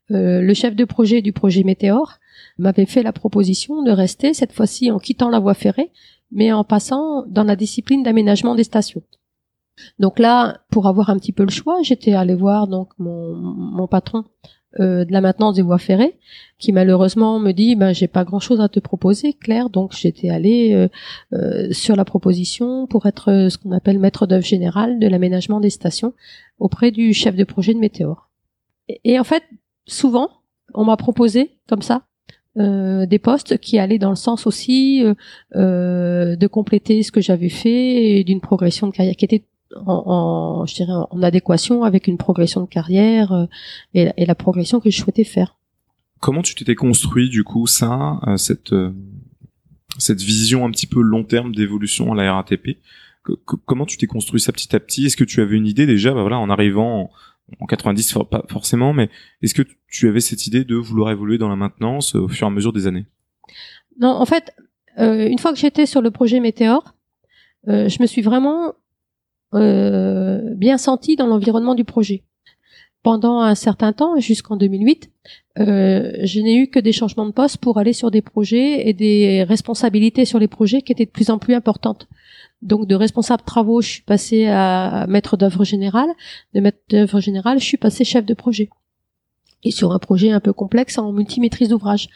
[0.09, 2.19] le chef de projet du projet Météor
[2.59, 5.91] m'avait fait la proposition de rester cette fois-ci en quittant la voie ferrée,
[6.31, 9.03] mais en passant dans la discipline d'aménagement des stations.
[9.99, 13.87] Donc là, pour avoir un petit peu le choix, j'étais allé voir donc mon, mon
[13.87, 14.25] patron
[14.81, 16.19] euh, de la maintenance des voies ferrées,
[16.59, 19.69] qui malheureusement me dit ben j'ai pas grand chose à te proposer, Claire.
[19.69, 20.89] Donc j'étais allé euh,
[21.35, 25.69] euh, sur la proposition pour être ce qu'on appelle maître d'œuvre général de l'aménagement des
[25.69, 26.15] stations
[26.59, 28.31] auprès du chef de projet de Météor.
[28.89, 29.43] et en fait,
[29.87, 30.31] souvent,
[30.75, 32.07] on m'a proposé comme ça
[32.59, 35.15] euh, des postes qui allaient dans le sens aussi euh,
[35.57, 39.45] euh, de compléter ce que j'avais fait et d'une progression de carrière qui était
[39.87, 43.49] en, je dirais en adéquation avec une progression de carrière
[43.95, 45.57] et, la, et, la, progression que je souhaitais faire.
[46.21, 48.75] Comment tu t'étais construit du coup ça, cette
[49.99, 52.77] cette vision un petit peu long terme d'évolution à la RATP
[53.67, 55.07] Comment tu t'es construit ça petit à petit?
[55.07, 57.11] Est-ce que tu avais une idée déjà, bah voilà, en arrivant
[57.61, 59.11] en 90 pas forcément, mais
[59.43, 62.51] est-ce que tu avais cette idée de vouloir évoluer dans la maintenance au fur et
[62.51, 63.07] à mesure des années?
[64.01, 64.55] Non, en fait,
[64.99, 66.95] euh, une fois que j'étais sur le projet Météor,
[67.69, 68.75] euh, je me suis vraiment
[69.55, 72.25] euh, bien sentie dans l'environnement du projet.
[73.03, 75.11] Pendant un certain temps, jusqu'en 2008,
[75.57, 79.45] je n'ai eu que des changements de poste pour aller sur des projets et des
[79.45, 82.09] responsabilités sur les projets qui étaient de plus en plus importantes.
[82.63, 86.09] Donc de responsable travaux, je suis passée à maître d'œuvre générale.
[86.55, 88.71] De maître d'œuvre générale, je suis passée chef de projet.
[89.65, 92.09] Et sur un projet un peu complexe en multimétrise d'ouvrage.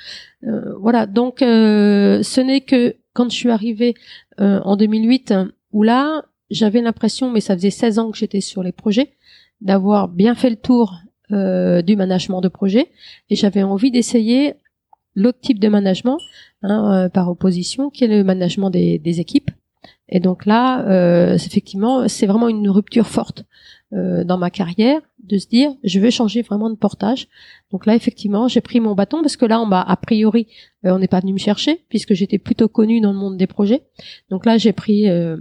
[0.45, 3.95] Euh, voilà, donc euh, ce n'est que quand je suis arrivée
[4.41, 5.35] euh, en 2008,
[5.73, 9.13] où là, j'avais l'impression, mais ça faisait 16 ans que j'étais sur les projets,
[9.61, 10.95] d'avoir bien fait le tour
[11.31, 12.91] du management de projet.
[13.31, 14.55] Et j'avais envie d'essayer
[15.15, 16.19] l'autre type de management,
[16.63, 19.51] hein, par opposition, qui est le management des, des équipes.
[20.09, 23.45] Et donc là, euh, effectivement, c'est vraiment une rupture forte
[23.93, 27.27] euh, dans ma carrière de se dire, je veux changer vraiment de portage.
[27.73, 30.47] Donc là, effectivement, j'ai pris mon bâton parce que là, on m'a a priori,
[30.85, 33.49] euh, on n'est pas venu me chercher puisque j'étais plutôt connue dans le monde des
[33.49, 33.83] projets.
[34.31, 35.37] Donc là, j'ai pris euh,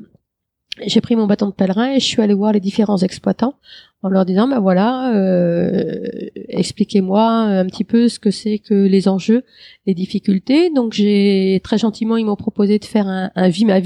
[0.86, 3.56] j'ai pris mon bâton de pèlerin et je suis allée voir les différents exploitants
[4.06, 6.06] en leur disant ben voilà euh,
[6.48, 9.44] expliquez-moi un petit peu ce que c'est que les enjeux
[9.88, 13.80] les difficultés donc j'ai très gentiment ils m'ont proposé de faire un, un vie ma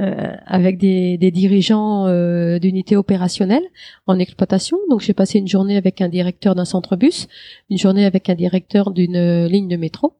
[0.00, 3.66] euh, avec des, dirigeants euh, d'unités opérationnelles
[4.06, 4.78] en exploitation.
[4.90, 7.26] Donc j'ai passé une journée avec un directeur d'un centre bus,
[7.68, 10.14] une journée avec un directeur d'une ligne de métro,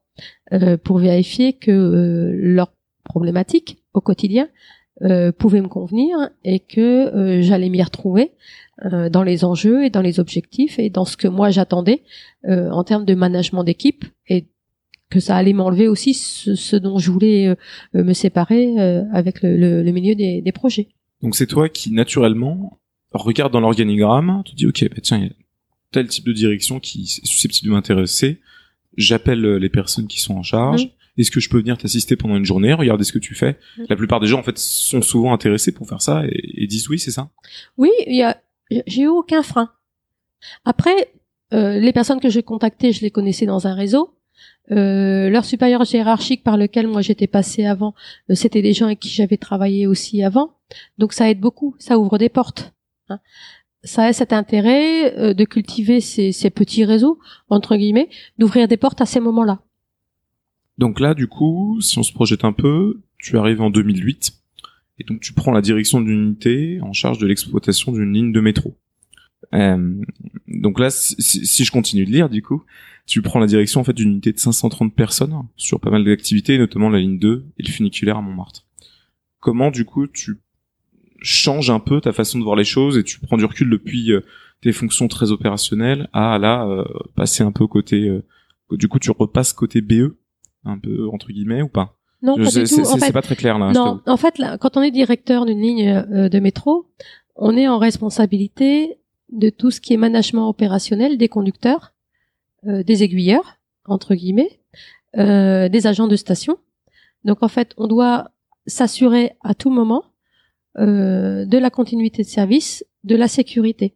[0.83, 2.73] pour vérifier que leurs
[3.05, 4.49] problématiques au quotidien
[5.39, 8.33] pouvaient me convenir et que j'allais m'y retrouver
[8.85, 12.03] dans les enjeux et dans les objectifs et dans ce que moi j'attendais
[12.47, 14.49] en termes de management d'équipe et
[15.11, 17.55] que ça allait m'enlever aussi ce, dont je voulais euh,
[17.95, 20.89] euh, me séparer euh, avec le, milieu des, projets.
[21.23, 22.79] Donc c'est toi qui naturellement
[23.13, 25.33] regarde dans l'organigramme, tu dis ok bah tiens il y a
[25.93, 28.41] tel type de direction qui est susceptible de m'intéresser,
[28.97, 30.87] j'appelle les personnes qui sont en charge.
[30.87, 30.91] Mmh.
[31.19, 33.59] Est-ce que je peux venir t'assister pendant une journée Regarder ce que tu fais.
[33.77, 33.83] Mmh.
[33.91, 36.99] La plupart des gens en fait sont souvent intéressés pour faire ça et, disent oui,
[36.99, 37.31] c'est ça.
[37.77, 38.41] Oui, il y a,
[38.87, 39.71] j'ai eu aucun frein.
[40.65, 41.13] Après,
[41.51, 44.19] les personnes que j'ai contactées, je les connaissais dans un réseau.
[44.71, 47.95] Euh, leur supérieur hiérarchique par lequel moi j'étais passé avant,
[48.31, 50.57] euh, c'était des gens avec qui j'avais travaillé aussi avant.
[50.99, 52.75] Donc ça aide beaucoup, ça ouvre des portes.
[53.09, 53.21] Hein.
[53.83, 58.77] Ça a cet intérêt euh, de cultiver ces, ces, petits réseaux, entre guillemets, d'ouvrir des
[58.77, 59.61] portes à ces moments-là.
[60.79, 64.33] Donc là, du coup, si on se projette un peu, tu arrives en 2008,
[65.01, 68.41] et donc tu prends la direction d'une unité en charge de l'exploitation d'une ligne de
[68.41, 68.77] métro.
[69.55, 69.95] Euh,
[70.47, 72.65] donc là, si, je continue de lire, du coup,
[73.07, 76.59] tu prends la direction en fait d'une unité de 530 personnes sur pas mal d'activités,
[76.59, 78.67] notamment la ligne 2 et le funiculaire à Montmartre.
[79.41, 80.39] Comment du coup tu
[81.21, 84.13] changes un peu ta façon de voir les choses et tu prends du recul depuis
[84.13, 84.21] euh,
[84.61, 86.85] tes fonctions très opérationnelles à là euh,
[87.17, 88.21] passer un peu côté
[88.71, 90.17] du coup tu repasses côté BE
[90.69, 92.85] un peu entre guillemets ou pas non, pas du tout.
[92.85, 93.71] C'est pas très clair là.
[93.71, 96.89] Non, en fait, là, quand on est directeur d'une ligne de métro,
[97.37, 98.99] on est en responsabilité
[99.31, 101.93] de tout ce qui est management opérationnel des conducteurs
[102.67, 104.59] euh, des aiguilleurs, entre guillemets,
[105.17, 106.59] euh, des agents de station.
[107.25, 108.33] Donc en fait, on doit
[108.67, 110.07] s'assurer à tout moment
[110.77, 113.95] euh, de la continuité de service, de la sécurité.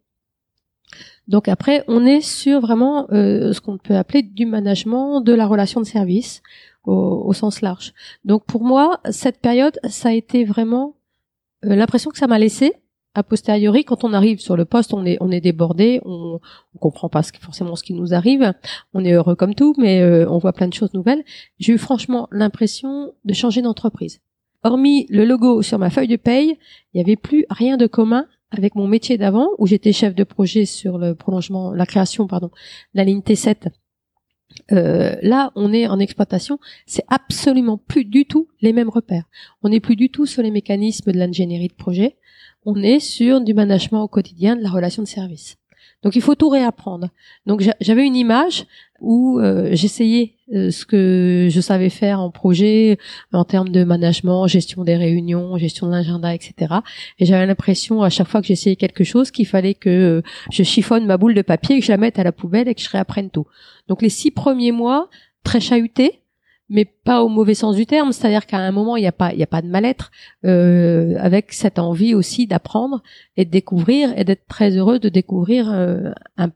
[1.27, 5.79] Donc après, on est sur vraiment ce qu'on peut appeler du management de la relation
[5.79, 6.41] de service,
[6.85, 7.93] au, sens large.
[8.25, 10.95] Donc pour moi, cette période, ça a été vraiment
[11.65, 12.73] euh, l'impression que ça m'a laissé
[13.15, 16.39] a posteriori, quand on arrive sur le poste, on est débordé, on,
[16.73, 18.55] on comprend pas forcément ce qui nous arrive,
[18.95, 21.23] on est heureux comme tout, mais euh, on voit plein de choses nouvelles.
[21.59, 24.19] J'ai eu franchement l'impression de changer d'entreprise.
[24.63, 26.57] Hormis le logo sur ma feuille de paye,
[26.93, 30.23] il y avait plus rien de commun avec mon métier d'avant, où j'étais chef de
[30.23, 32.53] projet sur le prolongement, la création, pardon, de
[32.99, 33.69] la ligne T7
[34.71, 39.25] euh, là, on est en exploitation, c'est absolument plus du tout les mêmes repères.
[39.63, 42.17] On n'est plus du tout sur les mécanismes de l'ingénierie de projet.
[42.65, 45.57] On est sur du management au quotidien, de la relation de service.
[46.03, 47.09] Donc il faut tout réapprendre.
[47.45, 48.65] Donc j'avais une image
[48.99, 52.97] où euh, j'essayais euh, ce que je savais faire en projet
[53.31, 56.75] en termes de management, gestion des réunions, gestion de l'agenda, etc.
[57.19, 60.63] Et j'avais l'impression à chaque fois que j'essayais quelque chose qu'il fallait que euh, je
[60.63, 62.89] chiffonne ma boule de papier, que je la mette à la poubelle et que je
[62.89, 63.47] réapprenne tout.
[63.87, 65.09] Donc les six premiers mois
[65.43, 66.22] très chahutés,
[66.69, 69.33] mais pas au mauvais sens du terme, c'est-à-dire qu'à un moment il n'y a pas
[69.33, 70.11] il y a pas de mal-être,
[70.45, 73.03] euh, avec cette envie aussi d'apprendre
[73.37, 76.49] et de découvrir et d'être très heureux de découvrir euh, un,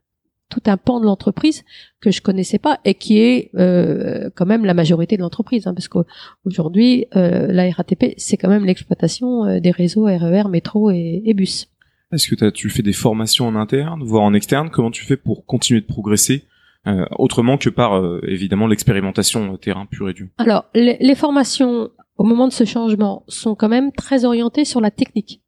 [0.50, 1.64] tout un pan de l'entreprise
[2.00, 5.74] que je connaissais pas et qui est euh, quand même la majorité de l'entreprise, hein,
[5.74, 10.90] parce qu'aujourd'hui euh, la RATP c'est quand même l'exploitation euh, des réseaux RER, e métro
[10.92, 11.68] et, et bus.
[12.14, 14.70] Est-ce que tu fais des formations en interne, voire en externe?
[14.70, 16.46] Comment tu fais pour continuer de progresser
[16.88, 20.28] euh, autrement que par euh, évidemment l'expérimentation euh, terrain pur et dur.
[20.38, 24.90] Alors les, formations au moment de ce changement sont quand même très orientées sur la
[24.90, 25.42] technique.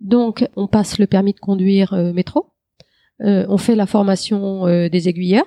[0.00, 2.50] Donc on passe le permis de conduire métro,
[3.20, 5.46] on fait la formation des aiguilleurs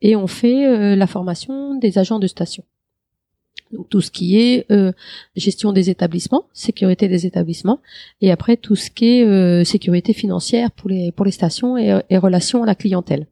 [0.00, 2.64] et on fait la formation des agents de station.
[3.72, 4.66] Donc tout ce qui est
[5.36, 7.80] gestion des établissements, sécurité des établissements,
[8.20, 12.18] et après tout ce qui est sécurité financière pour les pour les stations et, et
[12.18, 13.26] relations à la clientèle.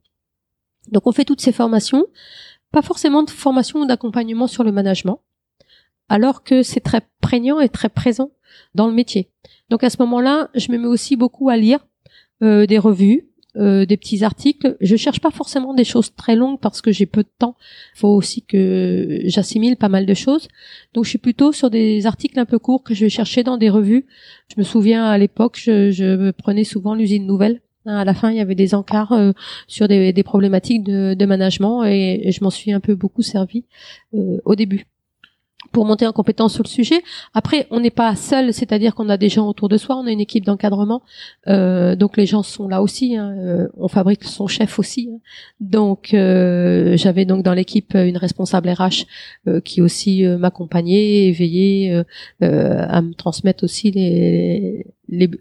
[0.91, 2.05] Donc on fait toutes ces formations,
[2.71, 5.21] pas forcément de formation ou d'accompagnement sur le management,
[6.09, 8.31] alors que c'est très prégnant et très présent
[8.75, 9.29] dans le métier.
[9.69, 11.79] Donc à ce moment-là, je me mets aussi beaucoup à lire
[12.43, 14.77] euh, des revues, euh, des petits articles.
[14.81, 17.55] Je cherche pas forcément des choses très longues parce que j'ai peu de temps.
[17.95, 20.47] Il faut aussi que j'assimile pas mal de choses.
[20.93, 23.57] Donc je suis plutôt sur des articles un peu courts que je vais chercher dans
[23.57, 24.05] des revues.
[24.49, 28.37] Je me souviens à l'époque, je, je prenais souvent l'usine nouvelle à la fin, il
[28.37, 29.31] y avait des encarts euh,
[29.67, 33.65] sur des, problématiques de, management et, je m'en suis un peu beaucoup servi
[34.13, 34.87] euh, au début
[35.73, 37.01] pour monter en compétence sur le sujet.
[37.33, 40.11] Après, on n'est pas seul, c'est-à-dire qu'on a des gens autour de soi, on a
[40.11, 41.01] une équipe d'encadrement,
[41.47, 43.17] euh, donc les gens sont là aussi.
[43.17, 45.09] Hein, euh, on fabrique son chef aussi.
[45.11, 45.19] Hein.
[45.59, 49.05] Donc, euh, j'avais donc dans l'équipe une responsable RH
[49.47, 52.03] euh, qui aussi m'accompagnait et veillait
[52.41, 54.85] à me transmettre aussi les,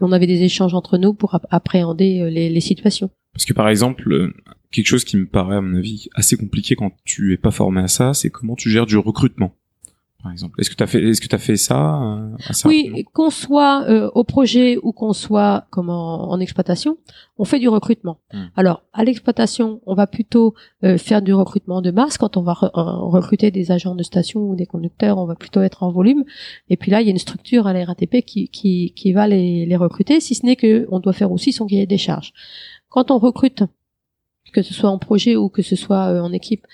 [0.01, 3.11] On avait des échanges entre nous pour appréhender les, les situations.
[3.33, 4.33] Parce que par exemple,
[4.71, 7.81] quelque chose qui me paraît à mon avis assez compliqué quand tu es pas formé
[7.81, 9.55] à ça, c'est comment tu gères du recrutement
[10.23, 10.61] par exemple.
[10.61, 13.85] Est-ce que tu as fait, est-ce que tu as fait ça euh, Oui, qu'on soit
[13.89, 16.97] euh, au projet ou qu'on soit comme en, exploitation,
[17.39, 18.19] on fait du recrutement.
[18.33, 18.47] Hmm.
[18.57, 20.55] Alors à l'exploitation, on va plutôt
[20.85, 22.19] euh, faire du recrutement de masse.
[22.19, 25.83] Quand on va recruter des agents de station ou des conducteurs, on va plutôt être
[25.83, 26.25] en volume.
[26.69, 29.27] Et puis là, il y a une structure à la RATP qui, qui, qui va
[29.27, 32.33] les, les recruter, si ce n'est que on doit faire aussi son cahier des charges.
[32.89, 33.65] Quand on recrute
[34.53, 36.67] que ce soit en projet ou que ce soit en équipe,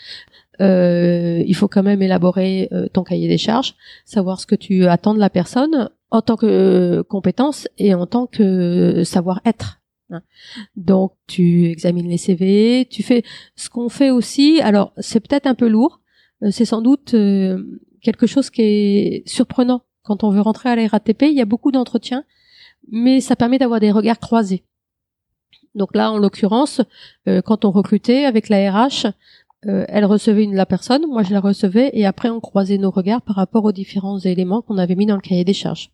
[0.61, 4.87] euh, il faut quand même élaborer euh, ton cahier des charges, savoir ce que tu
[4.87, 9.81] attends de la personne en tant que compétence et en tant que savoir-être.
[10.11, 10.23] Hein.
[10.77, 13.23] Donc tu examines les CV, tu fais
[13.57, 14.61] ce qu'on fait aussi.
[14.63, 16.01] Alors c'est peut-être un peu lourd,
[16.43, 17.15] euh, c'est sans doute
[18.03, 21.23] quelque chose qui est surprenant quand on veut rentrer à la RATP.
[21.23, 22.25] Il y a beaucoup d'entretiens,
[22.91, 24.65] mais ça permet d'avoir des regards croisés.
[25.75, 26.81] Donc là, en l'occurrence,
[27.45, 29.13] quand on recrutait avec la RH,
[29.67, 32.91] euh, elle recevait une, la personne, moi je la recevais, et après on croisait nos
[32.91, 35.91] regards par rapport aux différents éléments qu'on avait mis dans le cahier des charges.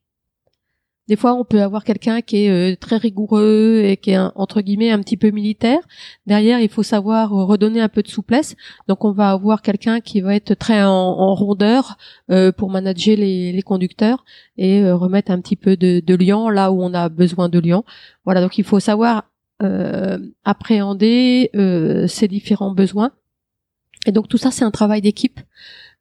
[1.07, 4.63] Des fois, on peut avoir quelqu'un qui est euh, très rigoureux et qui est entre
[4.63, 5.81] guillemets un petit peu militaire.
[6.27, 8.57] Derrière, il faut savoir redonner un peu de souplesse.
[8.89, 11.99] Donc, on va avoir quelqu'un qui va être très en, rondeur
[12.31, 14.25] euh, pour manager les, conducteurs
[14.57, 17.85] et remettre un petit peu de, de liant là où on a besoin de liant.
[18.25, 18.41] Voilà.
[18.41, 19.25] Donc, il faut savoir
[20.45, 21.51] appréhender
[22.09, 23.13] ces différents besoins
[24.07, 25.41] et donc tout ça, c'est un travail d'équipe.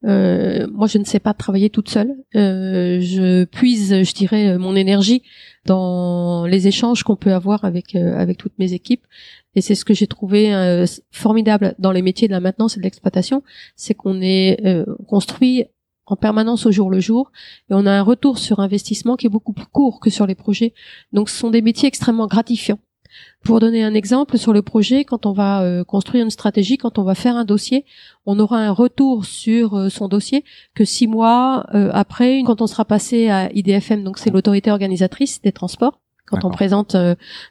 [0.05, 2.13] Euh, moi, je ne sais pas travailler toute seule.
[2.35, 5.23] Euh, je puise, je dirais, mon énergie
[5.65, 9.05] dans les échanges qu'on peut avoir avec euh, avec toutes mes équipes.
[9.55, 10.51] Et c'est ce que j'ai trouvé
[11.11, 13.43] formidable dans les métiers de la maintenance et de l'exploitation,
[13.75, 15.65] c'est qu'on est, construit
[16.07, 17.31] en permanence au jour le jour
[17.69, 20.33] et on a un retour sur investissement qui est beaucoup plus court que sur les
[20.33, 20.73] projets.
[21.11, 22.79] Donc, ce sont des métiers extrêmement gratifiants
[23.43, 26.97] Pour donner un exemple sur le projet, quand on va euh, construire une stratégie, quand
[26.97, 27.83] on va faire un dossier,
[28.25, 32.67] on aura un retour sur euh, son dossier que six mois euh, après, quand on
[32.67, 36.95] sera passé à IDFM, donc c'est l'autorité organisatrice des transports, quand on présente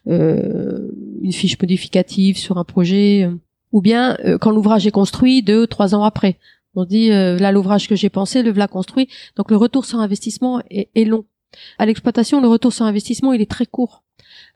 [0.07, 3.31] une fiche modificative sur un projet,
[3.71, 6.37] ou bien quand l'ouvrage est construit deux, trois ans après.
[6.75, 9.09] On dit là l'ouvrage que j'ai pensé, le voilà construit.
[9.37, 11.27] Donc le retour sur investissement est, est long.
[11.79, 14.03] À l'exploitation, le retour sur investissement, il est très court.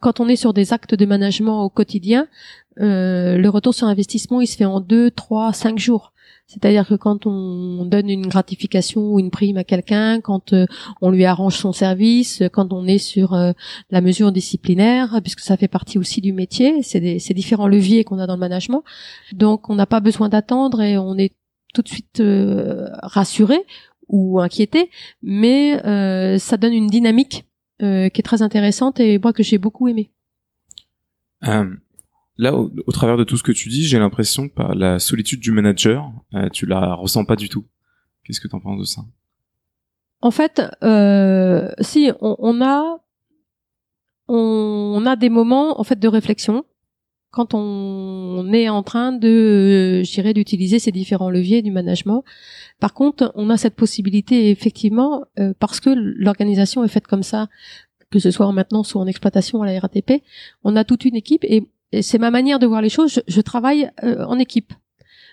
[0.01, 2.29] Quand on est sur des actes de management au quotidien,
[2.81, 6.13] euh, le retour sur investissement, il se fait en deux, trois, cinq jours.
[6.47, 10.67] C'est-à-dire que quand on donne une gratification ou une prime à quelqu'un, quand euh,
[11.01, 13.53] on lui arrange son service, quand on est sur euh,
[13.91, 18.27] la mesure disciplinaire, puisque ça fait partie aussi du métier, c'est différents leviers qu'on a
[18.27, 18.85] dans le management.
[19.33, 21.33] Donc on n'a pas besoin d'attendre et on est
[21.75, 22.23] tout de suite
[23.03, 23.59] rassuré
[24.09, 24.91] ou inquiété,
[25.23, 25.81] mais
[26.39, 27.45] ça donne une dynamique
[27.83, 30.11] euh, qui est très intéressante et moi que j'ai beaucoup aimé.
[31.47, 31.75] Euh,
[32.39, 35.53] là, au, travers de tout ce que tu dis, j'ai l'impression que la solitude du
[35.53, 37.67] manager, euh, tu la ressens pas du tout.
[38.25, 39.03] Qu'est-ce que tu en penses de ça?
[40.21, 42.99] En fait, euh, si on, on, a
[44.29, 46.65] on, a des moments en fait de réflexion
[47.37, 52.25] quand on est en train de, je dirais, d'utiliser ces différents leviers du management.
[52.81, 57.49] Par contre, on a cette possibilité effectivement euh, parce que l'organisation est faite comme ça,
[58.11, 60.23] que ce soit en maintenance ou en exploitation à la RATP,
[60.65, 61.65] on a toute une équipe et,
[62.01, 63.23] c'est ma manière de voir les choses.
[63.29, 64.73] Je, travaille euh, en équipe.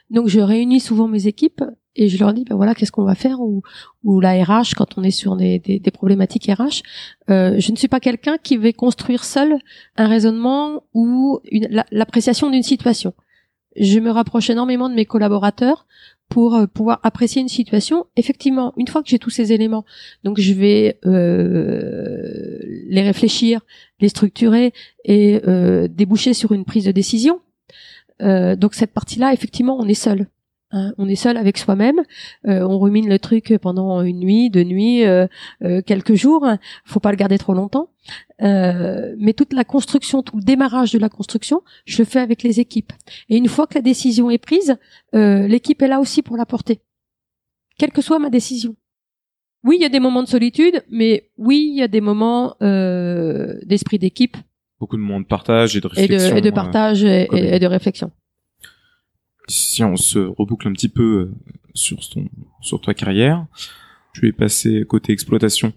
[0.10, 1.63] Donc je réunis souvent mes équipes
[1.96, 3.62] et je leur dis ben voilà qu'est-ce qu'on va faire ou
[4.04, 6.82] ou la RH quand on est sur des, des, des problématiques RH
[7.30, 9.58] euh, je ne suis pas quelqu'un qui va construire seul
[9.96, 11.39] un raisonnement ou
[11.92, 13.13] l'appréciation d'une situation.
[13.76, 15.88] Je me rapproche énormément de mes collaborateurs
[16.30, 18.06] pour euh, pouvoir apprécier une situation.
[18.18, 19.86] Effectivement une fois que j'ai tous ces éléments
[20.24, 23.62] donc je vais euh, les réfléchir
[24.00, 24.74] les structurer
[25.06, 25.39] et
[25.89, 27.39] déboucher sur une prise de décision
[28.21, 30.28] euh, donc cette partie là effectivement on est seul
[30.73, 32.02] Hein, on est seul avec soi-même,
[32.47, 35.28] euh, on rumine le truc pendant une nuit, deux nuits, euh,
[35.63, 36.47] euh, quelques jours.
[36.84, 37.89] Faut pas le garder trop longtemps.
[38.39, 42.60] mais toute la construction, tout le démarrage de la construction, je le fais avec les
[42.60, 42.91] équipes.
[43.30, 44.76] Et une fois que la décision est prise,
[45.13, 46.82] l'équipe est là aussi pour la porter,
[47.78, 48.76] quelle que soit ma décision.
[49.63, 52.56] Oui, il y a des moments de solitude, mais oui, il y a des moments
[52.60, 54.38] d'esprit d'équipe.
[54.84, 56.36] Beaucoup de moments de partage et de réflexion.
[56.36, 58.12] Et de, partage et de réflexion
[59.48, 61.32] si on se reboucle un petit peu euh,
[61.74, 62.28] sur ton
[62.62, 63.46] sur ta carrière,
[64.13, 65.74] tu vais passer côté exploitation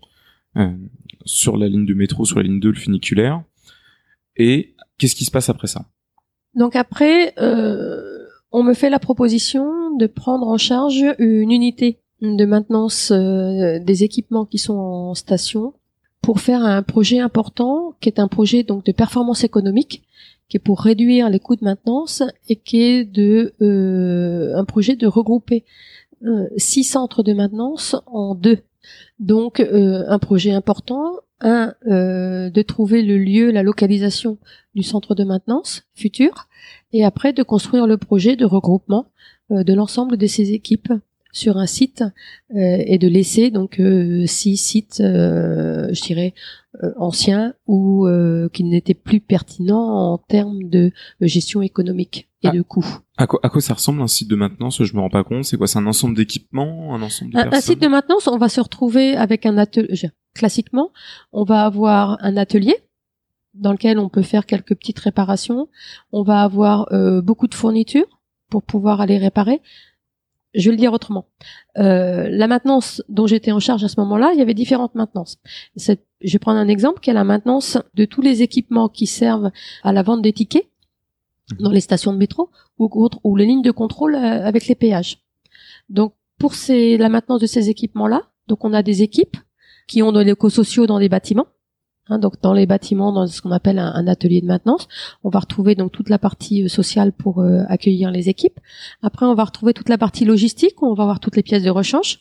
[0.57, 0.71] euh,
[1.25, 3.43] sur la ligne de métro, sur la ligne 2, le funiculaire.
[4.37, 5.87] Et qu'est-ce qui se passe après ça?
[6.55, 12.45] Donc après, euh, on me fait la proposition de prendre en charge une unité de
[12.45, 15.75] maintenance euh, des équipements qui sont en station
[16.27, 20.03] pour faire un projet important qui est un projet donc de performance économique
[20.49, 24.97] qui est pour réduire les coûts de maintenance et qui est de euh, un projet
[24.97, 25.65] de regrouper
[26.25, 28.59] euh, six centres de maintenance en deux.
[29.21, 34.39] Donc euh, un projet important, un de trouver le lieu, la localisation
[34.75, 36.49] du centre de maintenance futur,
[36.93, 39.07] et après de construire le projet de regroupement
[39.51, 40.93] de l'ensemble de ces équipes
[41.37, 42.03] sur un site
[42.55, 43.81] et de laisser donc
[44.27, 46.35] six sites, je dirais,
[46.83, 52.51] euh, anciens ou euh, qui n'étaient plus pertinents en termes de gestion économique et ah.
[52.51, 52.85] de coûts.
[53.17, 54.83] À quoi, à quoi ça ressemble un site de maintenance?
[54.83, 55.45] Je me rends pas compte.
[55.45, 55.69] C'est quoi?
[55.69, 58.61] C'est un ensemble d'équipements, un ensemble de un, un, site de maintenance, on va se
[58.61, 60.11] retrouver avec un atelier.
[60.35, 60.91] Classiquement,
[61.33, 62.77] on va avoir un atelier
[63.55, 65.69] dans lequel on peut faire quelques petites réparations.
[66.13, 68.21] On va avoir euh, beaucoup de fournitures
[68.51, 69.63] pour pouvoir aller réparer
[70.57, 71.27] je vais le dire autrement.
[71.79, 75.39] Euh, la maintenance dont j'étais en charge à ce moment-là, il y avait différentes maintenances.
[75.77, 79.51] je vais prendre un exemple qui est la maintenance de tous les équipements qui servent
[79.83, 80.69] à la vente des tickets
[81.53, 81.59] mhm.
[81.61, 82.91] dans les stations de métro ou,
[83.23, 85.19] ou les lignes de contrôle euh, avec les péages.
[85.89, 89.37] Donc pour ces, la maintenance de ces équipements-là, donc on a des équipes
[89.87, 91.47] qui ont des locaux sociaux dans des bâtiments
[92.09, 94.87] Hein, donc dans les bâtiments, dans ce qu'on appelle un, atelier de maintenance,
[95.25, 98.61] on va retrouver donc toute la partie euh, sociale pour euh, accueillir les équipes.
[99.03, 101.65] Après, on va retrouver toute la partie logistique où on va avoir toutes les pièces
[101.65, 102.21] de rechange.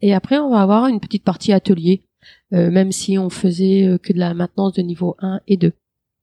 [0.00, 2.02] Et après, on va avoir une petite partie atelier,
[2.52, 5.72] euh, même si on faisait que de la maintenance de niveau 1 et 2.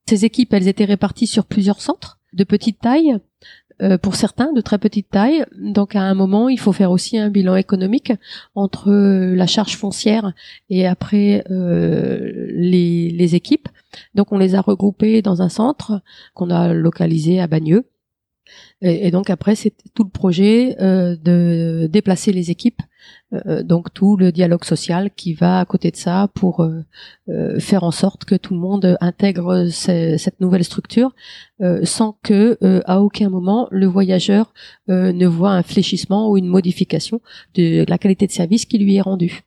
[0.10, 3.18] Ces équipes, elles étaient réparties sur plusieurs centres de petite taille
[3.82, 5.44] euh, pour certains de très petite taille.
[5.58, 8.14] Donc à un moment, il faut faire aussi un bilan économique
[8.54, 10.34] entre euh, la charge foncière
[10.70, 13.70] et après euh, les, les, équipes.
[14.14, 16.02] Donc on les a regroupés dans un centre
[16.36, 17.86] qu'on a localisé à Bagneux.
[18.82, 22.82] Et, donc après, c'est tout le projet de déplacer les équipes
[23.34, 26.68] Euh, donc tout le dialogue social qui va à côté de ça pour
[27.60, 31.14] faire en sorte que tout le monde intègre cette nouvelle structure
[31.84, 34.54] sans que à aucun moment le voyageur
[34.88, 37.22] ne voit un fléchissement ou une modification
[37.54, 39.44] de la qualité de service qui lui est rendue.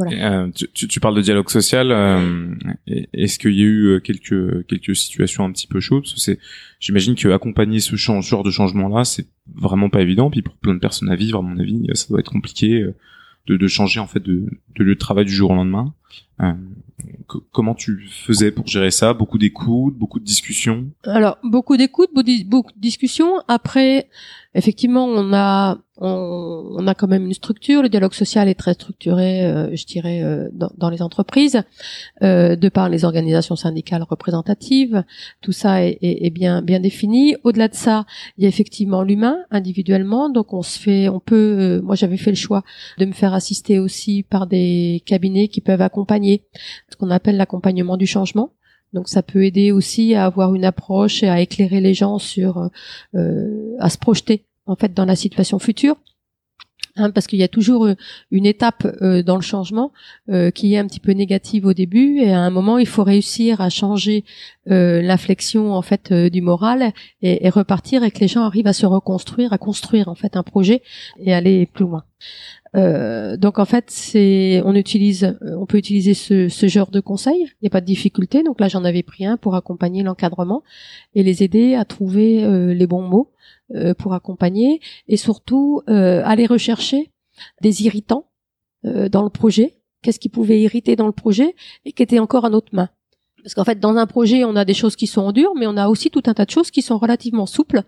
[0.00, 1.90] Euh, tu, tu, parles de dialogue social.
[1.90, 2.54] Euh,
[3.12, 6.06] Est-ce qu'il y a eu euh, quelques quelques situations un petit peu chaudes?
[6.16, 6.38] C'est,
[6.78, 10.30] j'imagine que accompagner ce genre de changement-là, c'est vraiment pas évident.
[10.30, 12.94] Puis pour plein de personnes à vivre, à mon avis, ça doit être compliqué euh,
[13.46, 14.46] de, de changer en fait de,
[14.76, 15.94] de lieu de travail du jour au lendemain.
[16.40, 16.52] Euh,
[17.52, 19.14] comment tu faisais pour gérer ça?
[19.14, 20.90] Beaucoup d'écoute, beaucoup de discussions?
[21.04, 23.34] Alors beaucoup d'écoute, beaucoup de discussions.
[23.48, 24.08] Après,
[24.54, 27.82] effectivement, on a on, a quand même une structure.
[27.82, 31.62] Le dialogue social est très structuré, euh, je dirais, euh, dans, les entreprises,
[32.22, 35.04] euh, de par les organisations syndicales représentatives.
[35.42, 37.36] Tout ça est, bien défini.
[37.44, 38.06] Au-delà de ça,
[38.38, 40.30] il y a effectivement l'humain individuellement.
[40.30, 41.80] Donc on se fait, on peut.
[41.84, 42.62] moi, j'avais fait le choix
[42.98, 46.44] de me faire assister aussi par des cabinets qui peuvent accompagner
[46.90, 48.52] ce qu'on appelle l'accompagnement du changement.
[48.92, 52.70] Donc ça peut aider aussi à avoir une approche et à éclairer les gens sur
[53.14, 55.96] à se projeter en fait dans la situation future.
[56.96, 57.94] Hein, parce qu'il y a toujours euh,
[58.32, 59.92] une étape euh, dans le changement
[60.28, 63.04] euh, qui est un petit peu négative au début et à un moment il faut
[63.04, 64.24] réussir à changer
[64.66, 66.92] l'inflexion en fait du moral
[67.22, 70.36] et, et, repartir et que les gens arrivent à se reconstruire, à construire en fait
[70.36, 70.82] un projet
[71.18, 72.04] et aller plus loin.
[72.76, 77.42] Euh, donc en fait, c'est on utilise, on peut utiliser ce, ce genre de conseils.
[77.60, 78.42] Il n'y a pas de difficulté.
[78.42, 80.62] Donc là, j'en avais pris un pour accompagner l'encadrement
[81.14, 83.59] et les aider à trouver euh, les bons mots euh,
[83.98, 87.10] pour accompagner et surtout aller rechercher
[87.60, 88.30] des irritants
[88.84, 89.76] dans le projet.
[90.02, 91.54] Qu'est-ce qui pouvait irriter dans le projet
[91.84, 92.88] et qui était encore à notre main?
[93.42, 95.66] Parce qu'en fait, dans un projet, on a des choses qui sont en dur, mais
[95.66, 97.82] on a aussi tout un tas de choses qui sont relativement souples,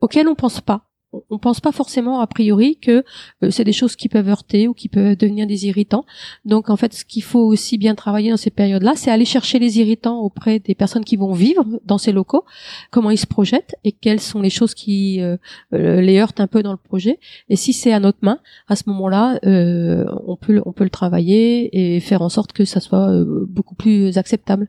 [0.00, 0.88] auxquelles on pense pas
[1.30, 3.04] on pense pas forcément a priori que
[3.42, 6.04] euh, c'est des choses qui peuvent heurter ou qui peuvent devenir des irritants.
[6.44, 9.58] Donc en fait, ce qu'il faut aussi bien travailler dans ces périodes-là, c'est aller chercher
[9.58, 12.44] les irritants auprès des personnes qui vont vivre dans ces locaux,
[12.90, 15.36] comment ils se projettent et quelles sont les choses qui euh,
[15.74, 17.18] euh, les heurtent un peu dans le projet.
[17.48, 18.38] Et si c'est à notre main,
[18.68, 22.80] à ce moment-là, on peut on peut le travailler et faire en sorte que ça
[22.80, 23.10] soit
[23.48, 24.68] beaucoup plus acceptable.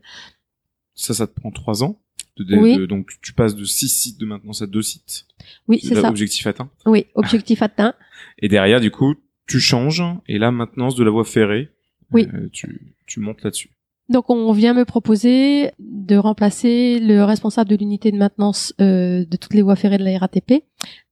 [0.94, 1.98] Ça, ça te prend trois ans
[2.38, 2.86] oui.
[2.86, 5.26] donc tu passes de six sites de maintenance à deux sites.
[5.68, 6.08] Oui, c'est ça.
[6.08, 6.70] Objectif atteint.
[6.86, 7.94] Oui, objectif atteint.
[8.38, 9.14] Et derrière, du coup,
[9.46, 11.70] tu changes et la maintenance de la voie ferrée,
[12.12, 12.28] oui.
[12.32, 13.70] Euh, tu, tu montes là-dessus.
[14.10, 19.36] Donc on vient me proposer de remplacer le responsable de l'unité de maintenance euh, de
[19.36, 20.64] toutes les voies ferrées de la RATP,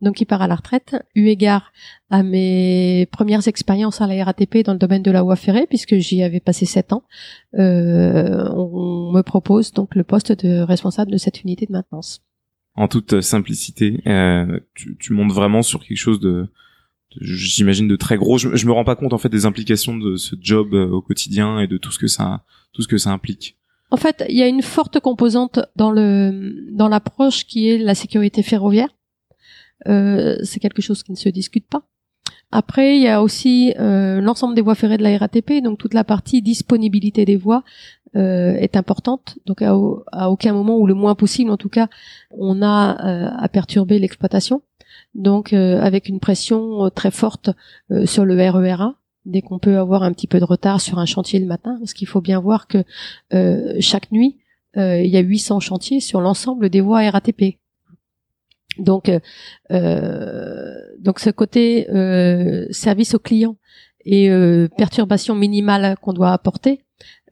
[0.02, 1.72] donc qui part à la retraite, eu égard
[2.10, 5.96] à mes premières expériences à la RATP dans le domaine de la voie ferrée, puisque
[5.96, 7.04] j'y avais passé sept ans.
[7.58, 12.22] Euh, on me propose donc le poste de responsable de cette unité de maintenance.
[12.74, 16.48] En toute simplicité, euh, tu, tu montes vraiment sur quelque chose de
[17.20, 18.38] j'imagine de très gros.
[18.38, 21.60] Je, me rends pas compte en fait des implications de ce job euh, au quotidien
[21.60, 23.56] et de tout ce que ça, tout ce que ça implique.
[23.90, 27.94] En fait, il y a une forte composante dans le dans l'approche qui est la
[27.94, 28.88] sécurité ferroviaire.
[29.88, 31.82] Euh, c'est quelque chose qui ne se discute pas.
[32.52, 35.94] Après, il y a aussi euh, l'ensemble des voies ferrées de la RATP, donc toute
[35.94, 37.64] la partie disponibilité des voies
[38.14, 39.38] euh, est importante.
[39.46, 39.74] Donc à,
[40.12, 41.88] à, aucun moment, ou le moins possible en tout cas,
[42.30, 44.60] on a euh, à perturber l'exploitation
[45.14, 47.50] donc euh, avec une pression euh, très forte
[47.90, 48.94] euh, sur le RERA
[49.24, 51.92] dès qu'on peut avoir un petit peu de retard sur un chantier le matin, parce
[51.92, 52.82] qu'il faut bien voir que
[53.78, 54.38] chaque nuit,
[54.74, 57.58] il y a 800 chantiers sur l'ensemble des voies RATP.
[58.78, 59.12] Donc,
[59.70, 61.86] donc ce côté
[62.72, 63.54] service au client
[64.04, 64.28] et
[64.76, 66.80] perturbation minimale qu'on doit apporter,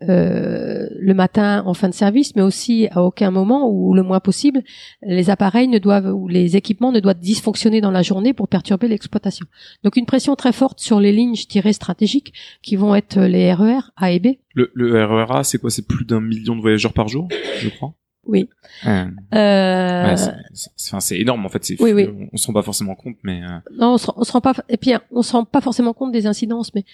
[0.08, 4.20] euh, le matin en fin de service, mais aussi à aucun moment ou le moins
[4.20, 4.62] possible,
[5.02, 8.88] les appareils ne doivent ou les équipements ne doivent dysfonctionner dans la journée pour perturber
[8.88, 9.46] l'exploitation.
[9.84, 13.52] Donc une pression très forte sur les lignes, je dirais stratégiques, qui vont être les
[13.52, 14.28] RER e A et B.
[14.54, 15.70] Le, le RER c'est quoi?
[15.70, 17.28] C'est plus d'un million de voyageurs par jour,
[17.60, 17.94] je crois?
[18.26, 18.48] Oui.
[18.86, 19.06] Euh...
[19.32, 20.14] Ouais,
[20.54, 21.64] c'est énorme en fait.
[21.64, 22.06] C'est oui, oui.
[22.08, 23.58] On, on se rend pas forcément compte, mais euh...
[23.78, 24.54] non, on se, on se rend pas.
[24.68, 26.84] Et puis on se rend pas forcément compte des incidences, mais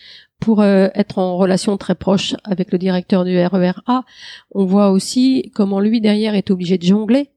[0.41, 4.05] pour euh, être en relation très proche avec le directeur du RERA,
[4.53, 7.31] on voit aussi comment lui derrière est obligé de jongler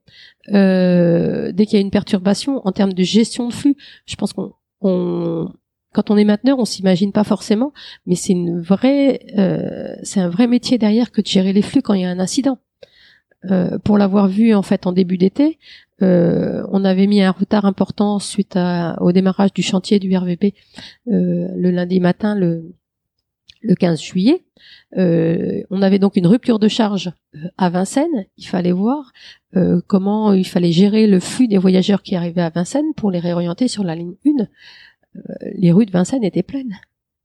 [0.54, 3.76] euh, dès qu'il y a une perturbation en termes de gestion de flux.
[4.06, 5.52] Je pense qu'on on,
[5.94, 7.74] quand on est mainteneur, on s'imagine pas forcément,
[8.06, 11.82] mais c'est une vraie, euh, c'est un vrai métier derrière que de gérer les flux
[11.82, 12.60] quand il y a un incident.
[13.46, 15.60] Euh, pour l'avoir vu en fait en début d'été,
[16.02, 18.58] euh, on avait mis un retard important suite
[19.00, 20.54] au démarrage du chantier du RVP
[21.08, 22.74] euh, le lundi matin, le,
[23.62, 24.44] le 15 juillet.
[24.96, 27.12] on avait donc une rupture de charge
[27.58, 28.26] à Vincennes.
[28.38, 29.14] Il fallait voir
[29.88, 33.68] comment il fallait gérer le flux des voyageurs qui arrivaient à Vincennes pour les réorienter
[33.68, 34.48] sur la ligne 1.
[35.56, 36.78] les rues de Vincennes étaient pleines.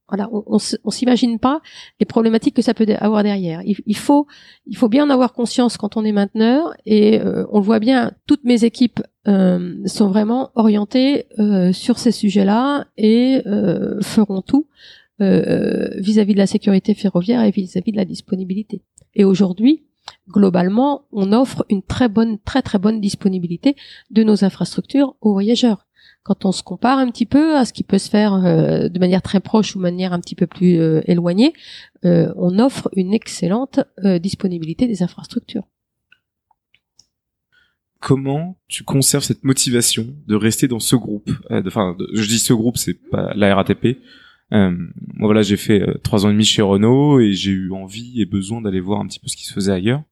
[0.07, 0.59] Voilà, on,
[0.91, 1.61] s'imagine pas
[1.99, 3.61] les problématiques que ça peut avoir derrière.
[3.63, 4.27] Il, faut,
[4.67, 7.79] il faut bien en avoir conscience quand on est mainteneur et euh, on le voit
[7.79, 8.11] bien.
[8.27, 13.41] Toutes mes équipes euh, sont vraiment orientées euh, sur ces sujets-là et
[14.01, 14.67] feront tout
[15.19, 18.83] vis-à-vis de la sécurité ferroviaire et vis-à-vis de la disponibilité.
[19.15, 19.85] Et aujourd'hui,
[20.29, 23.75] globalement, on offre une très bonne, très très bonne disponibilité
[24.11, 25.84] de nos infrastructures aux voyageurs
[26.25, 28.99] quand on se compare un petit peu à ce qui peut se faire euh, de
[28.99, 31.53] manière très proche ou de manière un petit peu plus euh, éloignée,
[32.03, 33.79] euh, on offre une excellente
[34.19, 35.63] disponibilité des infrastructures.
[37.99, 41.29] Comment tu conserves cette motivation de rester dans ce groupe?
[41.49, 43.97] Enfin, je dis ce groupe, c'est pas la RATP.
[44.51, 44.71] moi
[45.19, 48.61] voilà, j'ai fait trois ans et demi chez Renault et j'ai eu envie et besoin
[48.61, 50.03] d'aller voir un petit peu ce qui se faisait ailleurs.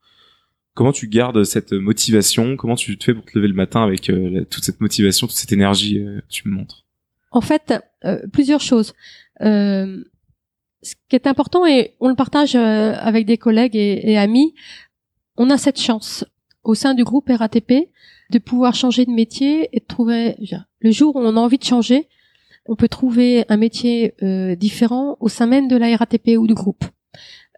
[0.76, 2.58] Comment tu gardes cette motivation?
[2.58, 5.36] Comment tu te fais pour te lever le matin avec euh, toute cette motivation, toute
[5.36, 6.84] cette énergie euh, tu me montres?
[7.32, 7.74] En fait,
[8.06, 8.94] euh, plusieurs choses.
[9.40, 14.54] ce qui est important et on le partage avec des collègues et, amis,
[15.38, 16.26] on a cette chance
[16.64, 17.90] au sein du groupe RATP
[18.32, 20.36] de pouvoir changer de métier et de trouver
[20.80, 22.08] le jour où on a envie de changer,
[22.66, 24.14] on peut trouver un métier
[24.58, 26.84] différent au sein même de la RATP ou du groupe.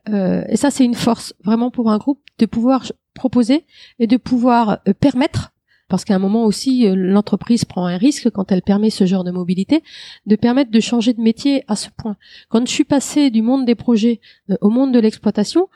[0.07, 2.85] et ça, c'est une force vraiment pour un groupe de pouvoir
[3.15, 3.65] proposer
[3.97, 5.51] et de pouvoir euh, permettre
[5.87, 9.23] parce qu'à un moment aussi euh, l'entreprise prend un risque quand elle permet ce genre
[9.23, 9.83] de mobilité,
[10.25, 12.17] de permettre de changer de métier à ce point.
[12.49, 15.69] Quand je suis passé du monde des projets euh, au monde de l'exploitation,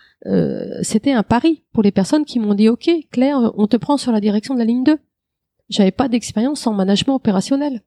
[0.82, 4.12] c'était un pari pour les personnes qui m'ont dit OK, Claire, on te prend sur
[4.12, 4.98] la direction de la ligne 2.
[5.70, 7.84] J'avais pas d'expérience en management opérationnel.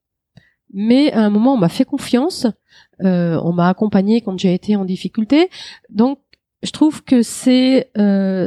[0.72, 2.46] Mais à un moment, on m'a fait confiance,
[3.00, 5.50] on m'a accompagné quand j'ai été en difficulté.
[5.90, 6.20] Donc,
[6.62, 7.90] je trouve que c'est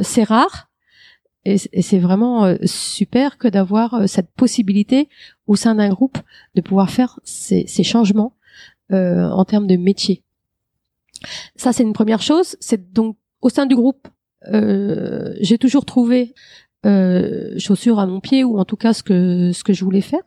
[0.02, 0.66] c'est rare
[1.46, 5.08] et, c'est vraiment euh, super que d'avoir euh, cette possibilité
[5.46, 6.18] au sein d'un groupe
[6.54, 8.34] de pouvoir faire ces, changements
[8.92, 10.22] euh, en termes de métier.
[11.54, 12.56] Ça, c'est une première chose.
[12.60, 14.08] C'est donc au sein du groupe,
[15.40, 16.34] j'ai toujours trouvé
[17.58, 20.20] chaussures à mon pied ou en tout cas ce que ce que je voulais faire.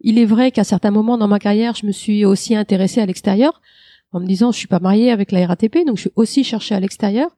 [0.00, 3.06] Il est vrai qu'à certains moments dans ma carrière, je me suis aussi intéressée à
[3.06, 3.60] l'extérieur
[4.12, 6.74] en me disant je suis pas mariée avec la RATP, donc je suis aussi cherchée
[6.74, 7.30] à l'extérieur.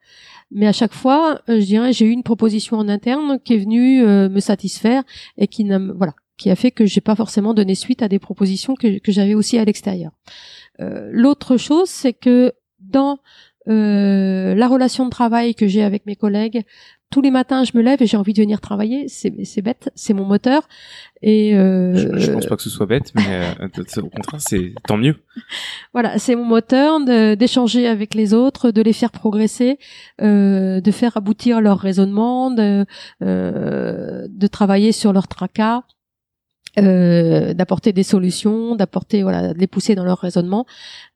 [0.50, 3.58] Mais à chaque fois, euh, je dirais, j'ai eu une proposition en interne qui est
[3.58, 5.02] venue euh, me satisfaire
[5.36, 8.74] et qui voilà, qui a fait que j'ai pas forcément donné suite à des propositions
[8.74, 10.12] que, j'avais aussi à l'extérieur.
[10.80, 13.18] Euh, L'autre chose, c'est que dans
[13.66, 16.64] la relation de travail que j'ai avec mes collègues,
[17.10, 19.08] tous les matins, je me lève et j'ai envie de venir travailler.
[19.08, 20.68] C'est bête, c'est mon moteur.
[21.22, 24.74] Et euh, je, je, pense pas que ce soit bête, mais euh, au contraire, c'est
[24.86, 25.16] tant mieux.
[25.92, 27.00] Voilà, c'est mon moteur
[27.36, 29.78] d'échanger avec les autres, de les faire progresser,
[30.22, 32.86] euh, de faire aboutir leur raisonnement, de,
[33.22, 35.82] euh, de travailler sur leur tracas.
[36.78, 40.66] Euh, d'apporter des solutions, d'apporter voilà, de les pousser dans leur raisonnement,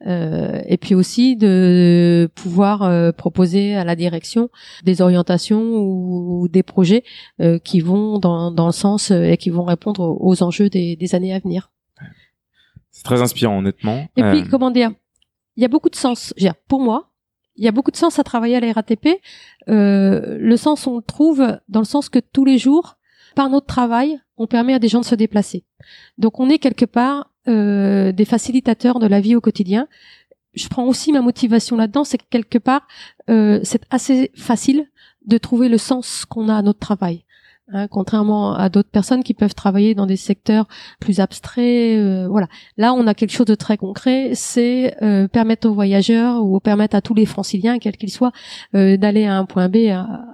[0.04, 4.50] euh, et puis aussi de pouvoir euh, proposer à la direction
[4.82, 7.04] des orientations ou, des projets
[7.40, 11.14] euh, qui vont dans, dans le sens et qui vont répondre aux, enjeux des, des,
[11.14, 11.70] années à venir.
[12.90, 14.08] C'est très inspirant, honnêtement.
[14.16, 14.90] Et puis comment dire,
[15.56, 16.34] il y a beaucoup de sens.
[16.66, 17.12] Pour moi,
[17.54, 19.20] il y a beaucoup de sens à travailler à la RATP.
[19.68, 22.96] le sens, on le trouve dans le sens que tous les jours
[23.34, 25.64] par notre travail, on permet à des gens de se déplacer.
[26.18, 29.86] Donc on est quelque part euh, des facilitateurs de la vie au quotidien.
[30.54, 32.86] Je prends aussi ma motivation là-dedans, c'est que quelque part,
[33.28, 34.86] euh, c'est assez facile
[35.26, 37.24] de trouver le sens qu'on a à notre travail.
[37.72, 40.68] Hein, contrairement à d'autres personnes qui peuvent travailler dans des secteurs
[41.00, 41.96] plus abstraits.
[41.96, 42.46] Euh, voilà.
[42.76, 46.94] Là, on a quelque chose de très concret, c'est euh, permettre aux voyageurs ou permettre
[46.94, 48.32] à tous les franciliens, quels qu'ils soient,
[48.74, 49.86] euh, d'aller à un point B,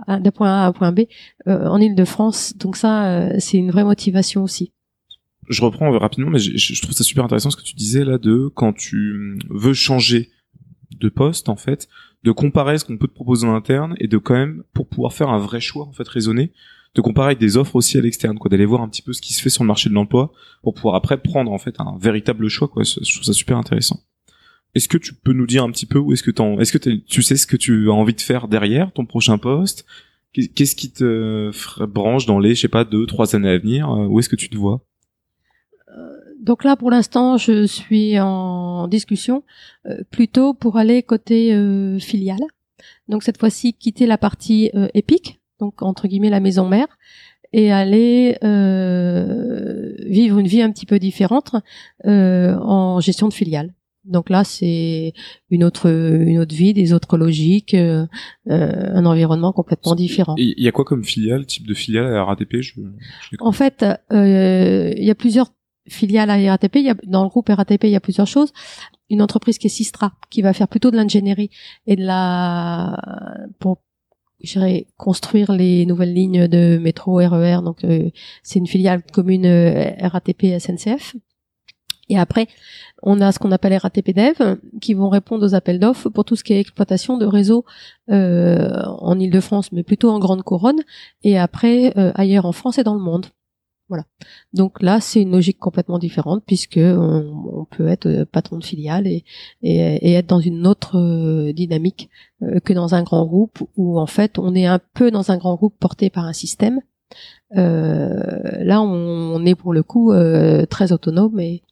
[0.08, 1.02] d'un point A à un point B
[1.46, 2.56] en Ile-de-France.
[2.56, 4.72] Donc ça, c'est une vraie motivation aussi.
[5.48, 8.18] Je reprends rapidement, mais je, je trouve ça super intéressant ce que tu disais là
[8.18, 10.30] de quand tu veux changer
[10.98, 11.88] de poste en fait,
[12.24, 15.12] de comparer ce qu'on peut te proposer en interne et de quand même pour pouvoir
[15.12, 16.52] faire un vrai choix en fait raisonné
[16.94, 19.20] de comparer avec des offres aussi à l'externe, quoi, d'aller voir un petit peu ce
[19.20, 20.32] qui se fait sur le marché de l'emploi
[20.62, 22.82] pour pouvoir après prendre en fait un véritable choix, quoi.
[22.82, 24.00] Je trouve ça super intéressant.
[24.74, 26.30] Est-ce que tu peux nous dire un petit peu où est-ce que
[26.60, 29.84] est-ce que tu sais ce que tu as envie de faire derrière ton prochain poste?
[30.32, 31.50] Qu'est-ce qui te
[31.86, 33.90] branche dans les, je sais pas, deux, trois années à venir?
[33.90, 34.84] Euh, Où est-ce que tu te vois?
[35.88, 36.08] Euh,
[36.40, 39.42] donc là, pour l'instant, je suis en discussion
[39.86, 41.50] euh, plutôt pour aller côté
[42.00, 42.42] filiale.
[43.08, 46.88] Donc cette fois-ci, quitter la partie épique donc entre guillemets la maison mère,
[47.52, 51.54] et aller euh, vivre une vie un petit peu différente
[52.06, 53.74] euh, en gestion de filiale.
[54.04, 55.12] Donc là, c'est
[55.50, 58.06] une autre une autre vie, des autres logiques, euh,
[58.46, 60.36] un environnement complètement différent.
[60.38, 62.56] Il y a quoi comme filiale, type de filiale à RATP
[63.40, 65.52] En fait, il y a plusieurs
[65.88, 68.52] filiale à RATP, il y a, dans le groupe RATP, il y a plusieurs choses.
[69.10, 71.50] Une entreprise qui est Sistra, qui va faire plutôt de l'ingénierie
[71.86, 72.96] et de la
[73.58, 73.82] pour
[74.42, 77.58] j'irais construire les nouvelles lignes de métro RER.
[77.58, 78.10] E donc euh,
[78.42, 81.16] c'est une filiale commune euh, RATP SNCF.
[82.08, 82.48] Et après,
[83.04, 86.34] on a ce qu'on appelle RATP Dev, qui vont répondre aux appels d'offres pour tout
[86.34, 87.64] ce qui est exploitation de réseaux
[88.10, 90.80] euh, en Ile-de-France, mais plutôt en Grande Couronne,
[91.22, 93.26] et après ailleurs en France et dans le monde.
[93.90, 94.04] Voilà.
[94.52, 99.08] Donc là, c'est une logique complètement différente puisque on, peut être euh, patron de filiale
[99.08, 99.24] et,
[99.62, 102.08] et, être dans une autre euh, dynamique
[102.42, 105.38] euh, que dans un grand groupe où en fait on est un peu dans un
[105.38, 106.80] grand groupe porté par un système.
[107.50, 110.12] là, on, est pour le coup
[110.70, 111.62] très autonome et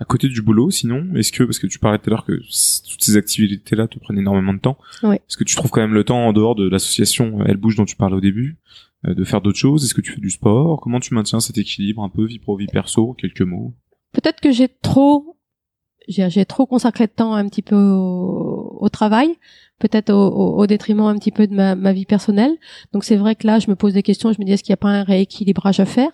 [0.00, 2.32] à côté du boulot, sinon, est-ce que parce que tu parlais tout à l'heure que
[2.32, 6.04] toutes ces activités-là te prennent énormément de temps, est-ce que tu trouves quand même le
[6.04, 9.40] temps en dehors de l'association Elle bouge dont tu parlais au début euh, de faire
[9.40, 9.84] d'autres choses?
[9.84, 10.80] Est-ce que tu fais du sport?
[10.80, 13.74] Comment tu maintiens cet équilibre un peu vie pro vie perso Quelques mots?
[14.12, 15.34] Peut-être que j'ai trop
[16.08, 19.34] j'ai trop consacré de temps un petit peu au, travail,
[19.78, 22.52] peut-être au, détriment un petit peu de ma, vie personnelle.
[22.92, 24.72] Donc c'est vrai que là, je me pose des questions, je me dis est-ce qu'il
[24.72, 26.10] n'y a pas un rééquilibrage à faire?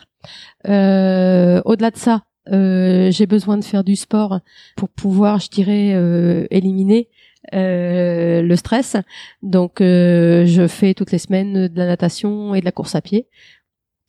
[0.69, 4.41] Euh, Au-delà de ça, euh, j'ai besoin de faire du sport
[4.77, 7.09] pour pouvoir, je dirais, euh, éliminer
[7.55, 8.97] euh, le stress.
[9.43, 13.01] Donc, euh, je fais toutes les semaines de la natation et de la course à
[13.01, 13.27] pied.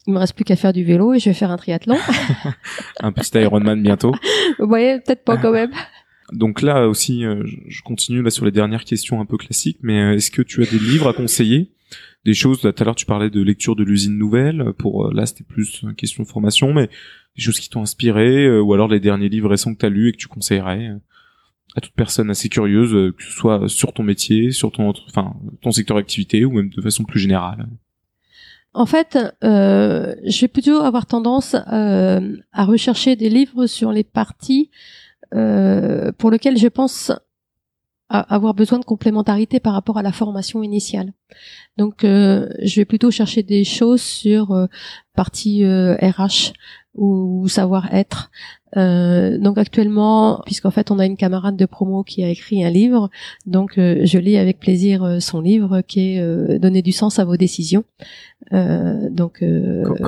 [0.08, 1.98] Il me reste plus qu'à faire du vélo et je vais faire un triathlon.
[3.00, 4.14] un petit Ironman bientôt.
[4.60, 5.72] Vous voyez, peut-être pas quand même.
[6.34, 10.16] Donc là aussi, euh, je continue là sur les dernières questions un peu classiques, mais
[10.16, 11.72] est-ce que tu as des livres à conseiller?
[12.24, 15.26] Des choses, là tout à l'heure tu parlais de lecture de l'usine nouvelle, pour là
[15.26, 16.88] c'était plus une question de formation, mais
[17.36, 20.10] des choses qui t'ont inspiré, ou alors les derniers livres récents que tu as lus
[20.10, 20.92] et que tu conseillerais
[21.76, 25.36] à toute personne assez curieuse, euh, que ce soit sur ton métier, sur ton, enfin,
[25.62, 27.68] ton secteur d'activité ou même de façon plus générale
[28.74, 34.04] En fait, euh, je vais plutôt avoir tendance euh, à rechercher des livres sur les
[34.04, 34.70] parties
[35.34, 37.12] euh, pour lesquelles je pense
[38.14, 41.14] avoir besoin de complémentarité par rapport à la formation initiale.
[41.78, 44.66] Donc, euh, je vais plutôt chercher des choses sur euh,
[45.16, 46.52] partie RH
[46.96, 48.32] ou savoir-être,
[48.78, 52.70] euh, donc actuellement, puisqu'en fait on a une camarade de promo qui a écrit un
[52.70, 53.10] livre,
[53.46, 57.26] donc euh, je lis avec plaisir euh, son livre qui est Donner du sens à
[57.26, 57.84] vos décisions.
[58.52, 59.44] donc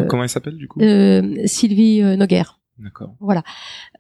[0.08, 0.80] comment elle s'appelle du coup?
[1.46, 2.44] Sylvie Noguer.
[2.80, 3.16] D'accord.
[3.20, 3.44] Voilà.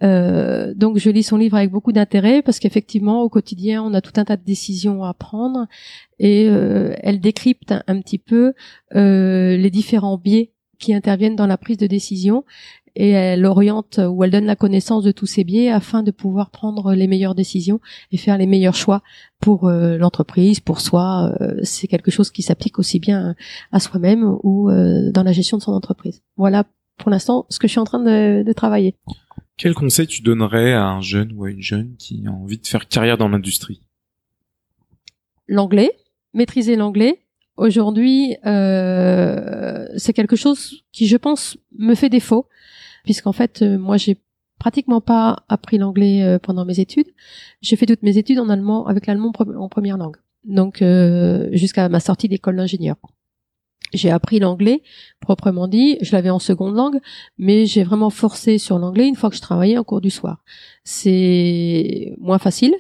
[0.01, 4.13] donc je lis son livre avec beaucoup d'intérêt parce qu'effectivement au quotidien on a tout
[4.17, 5.67] un tas de décisions à prendre
[6.19, 8.53] et elle décrypte un petit peu
[8.93, 10.53] les différents biais
[10.83, 12.43] qui interviennent dans la prise de décision
[12.95, 16.51] et elle oriente ou elle donne la connaissance de tous ces biais afin de pouvoir
[16.51, 17.79] prendre les meilleures décisions
[18.11, 19.01] et faire les meilleurs choix
[19.39, 21.33] pour euh, l'entreprise, pour soi.
[21.41, 23.35] Euh, c'est quelque chose qui s'applique aussi bien
[23.71, 26.21] à soi-même ou euh, dans la gestion de son entreprise.
[26.37, 26.65] Voilà
[26.97, 28.95] pour l'instant ce que je suis en train de, de travailler.
[29.57, 32.67] Quel conseil tu donnerais à un jeune ou à une jeune qui a envie de
[32.67, 33.81] faire carrière dans l'industrie?
[35.47, 35.91] L'anglais,
[36.33, 37.22] maîtriser l'anglais,
[37.57, 42.47] aujourd'hui, euh, c'est quelque chose qui, je pense, me fait défaut
[43.03, 44.17] puisqu'en fait, euh, moi, j'ai
[44.59, 47.07] pratiquement pas appris l'anglais euh, pendant mes études.
[47.61, 50.17] J'ai fait toutes mes études en allemand, avec l'allemand en première langue.
[50.45, 52.95] Donc, euh, jusqu'à ma sortie d'école d'ingénieur.
[53.93, 54.81] J'ai appris l'anglais,
[55.19, 55.97] proprement dit.
[56.01, 56.99] Je l'avais en seconde langue,
[57.37, 60.43] mais j'ai vraiment forcé sur l'anglais une fois que je travaillais en cours du soir.
[60.83, 62.73] C'est moins facile,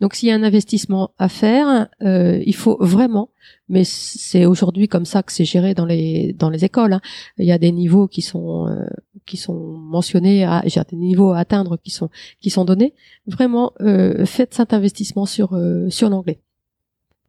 [0.00, 3.30] donc s'il y a un investissement à faire, euh, il faut vraiment,
[3.68, 6.94] mais c'est aujourd'hui comme ça que c'est géré dans les dans les écoles.
[6.94, 7.00] Hein.
[7.38, 8.86] Il y a des niveaux qui sont euh,
[9.24, 12.94] qui sont mentionnés, à, j'ai des niveaux à atteindre qui sont qui sont donnés.
[13.26, 16.40] Vraiment, euh, faites cet investissement sur sur l'anglais.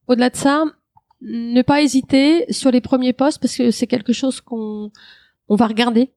[0.08, 0.66] Au-delà de ça,
[1.22, 4.92] ne pas hésiter sur les premiers postes parce que c'est quelque chose qu'on
[5.50, 6.12] on va regarder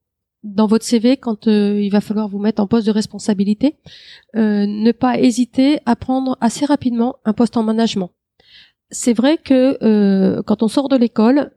[0.45, 3.77] dans votre CV quand euh, il va falloir vous mettre en poste de responsabilité,
[4.37, 8.11] euh, ne pas hésiter à prendre assez rapidement un poste en management.
[8.91, 11.51] C'est vrai que euh, quand on sort de l'école,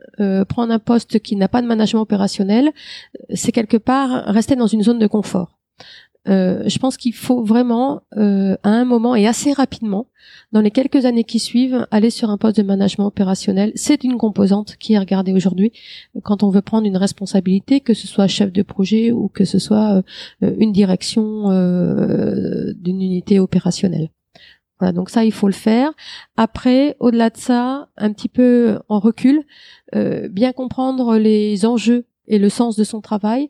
[0.50, 2.72] prendre un poste qui n'a pas de management opérationnel,
[3.34, 5.58] c'est quelque part rester dans une zone de confort.
[6.28, 10.08] Euh, je pense qu'il faut vraiment, euh, à un moment et assez rapidement,
[10.52, 13.72] dans les quelques années qui suivent, aller sur un poste de management opérationnel.
[13.76, 15.72] C'est une composante qui est regardée aujourd'hui
[16.24, 19.58] quand on veut prendre une responsabilité, que ce soit chef de projet ou que ce
[19.58, 20.04] soit
[20.44, 24.10] euh, une direction d'une unité opérationnelle.
[24.80, 25.92] Voilà, donc ça, il faut le faire.
[26.38, 29.44] Après, au-delà de ça, un petit peu en recul,
[29.94, 33.50] bien comprendre les enjeux et le sens de son travail,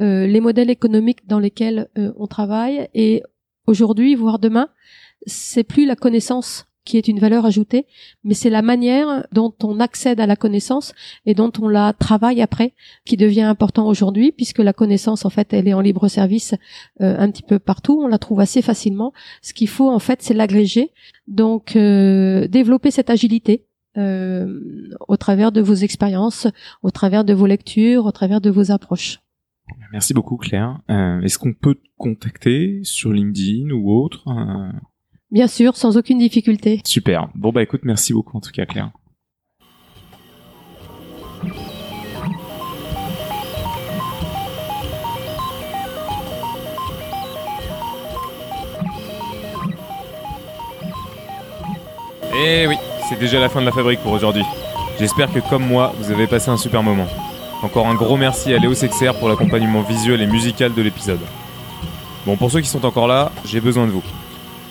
[0.00, 3.22] euh, les modèles économiques dans lesquels euh, on travaille et
[3.66, 4.68] aujourd'hui, voire demain,
[5.26, 7.86] c'est plus la connaissance qui est une valeur ajoutée,
[8.24, 10.94] mais c'est la manière dont on accède à la connaissance
[11.26, 12.74] et dont on la travaille après
[13.04, 16.54] qui devient important aujourd'hui, puisque la connaissance, en fait, elle est en libre service
[17.00, 19.12] euh, un petit peu partout, on la trouve assez facilement.
[19.42, 20.90] Ce qu'il faut, en fait, c'est l'agréger.
[21.28, 23.64] Donc, développer cette agilité.
[23.98, 26.46] Euh, au travers de vos expériences,
[26.82, 29.20] au travers de vos lectures, au travers de vos approches.
[29.92, 30.80] Merci beaucoup Claire.
[30.88, 34.24] Est-ce qu'on peut te contacter sur LinkedIn ou autre
[35.30, 36.80] Bien sûr, sans aucune difficulté.
[36.84, 37.28] Super.
[37.34, 38.90] Bon bah écoute, merci beaucoup en tout cas Claire.
[52.34, 52.76] Eh oui,
[53.12, 54.44] c'est déjà la fin de la fabrique pour aujourd'hui.
[54.98, 57.06] J'espère que comme moi, vous avez passé un super moment.
[57.62, 61.20] Encore un gros merci à Léo Sexer pour l'accompagnement visuel et musical de l'épisode.
[62.24, 64.02] Bon, pour ceux qui sont encore là, j'ai besoin de vous.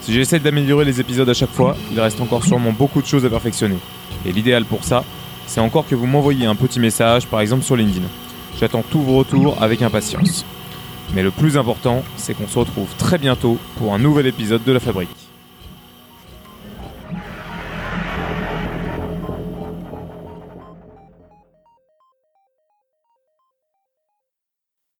[0.02, 3.26] Si j'essaie d'améliorer les épisodes à chaque fois, il reste encore sûrement beaucoup de choses
[3.26, 3.78] à perfectionner.
[4.26, 5.04] Et l'idéal pour ça,
[5.46, 8.08] c'est encore que vous m'envoyiez un petit message, par exemple sur LinkedIn.
[8.60, 10.46] J'attends tous vos retours avec impatience.
[11.14, 14.72] Mais le plus important, c'est qu'on se retrouve très bientôt pour un nouvel épisode de
[14.72, 15.21] La Fabrique.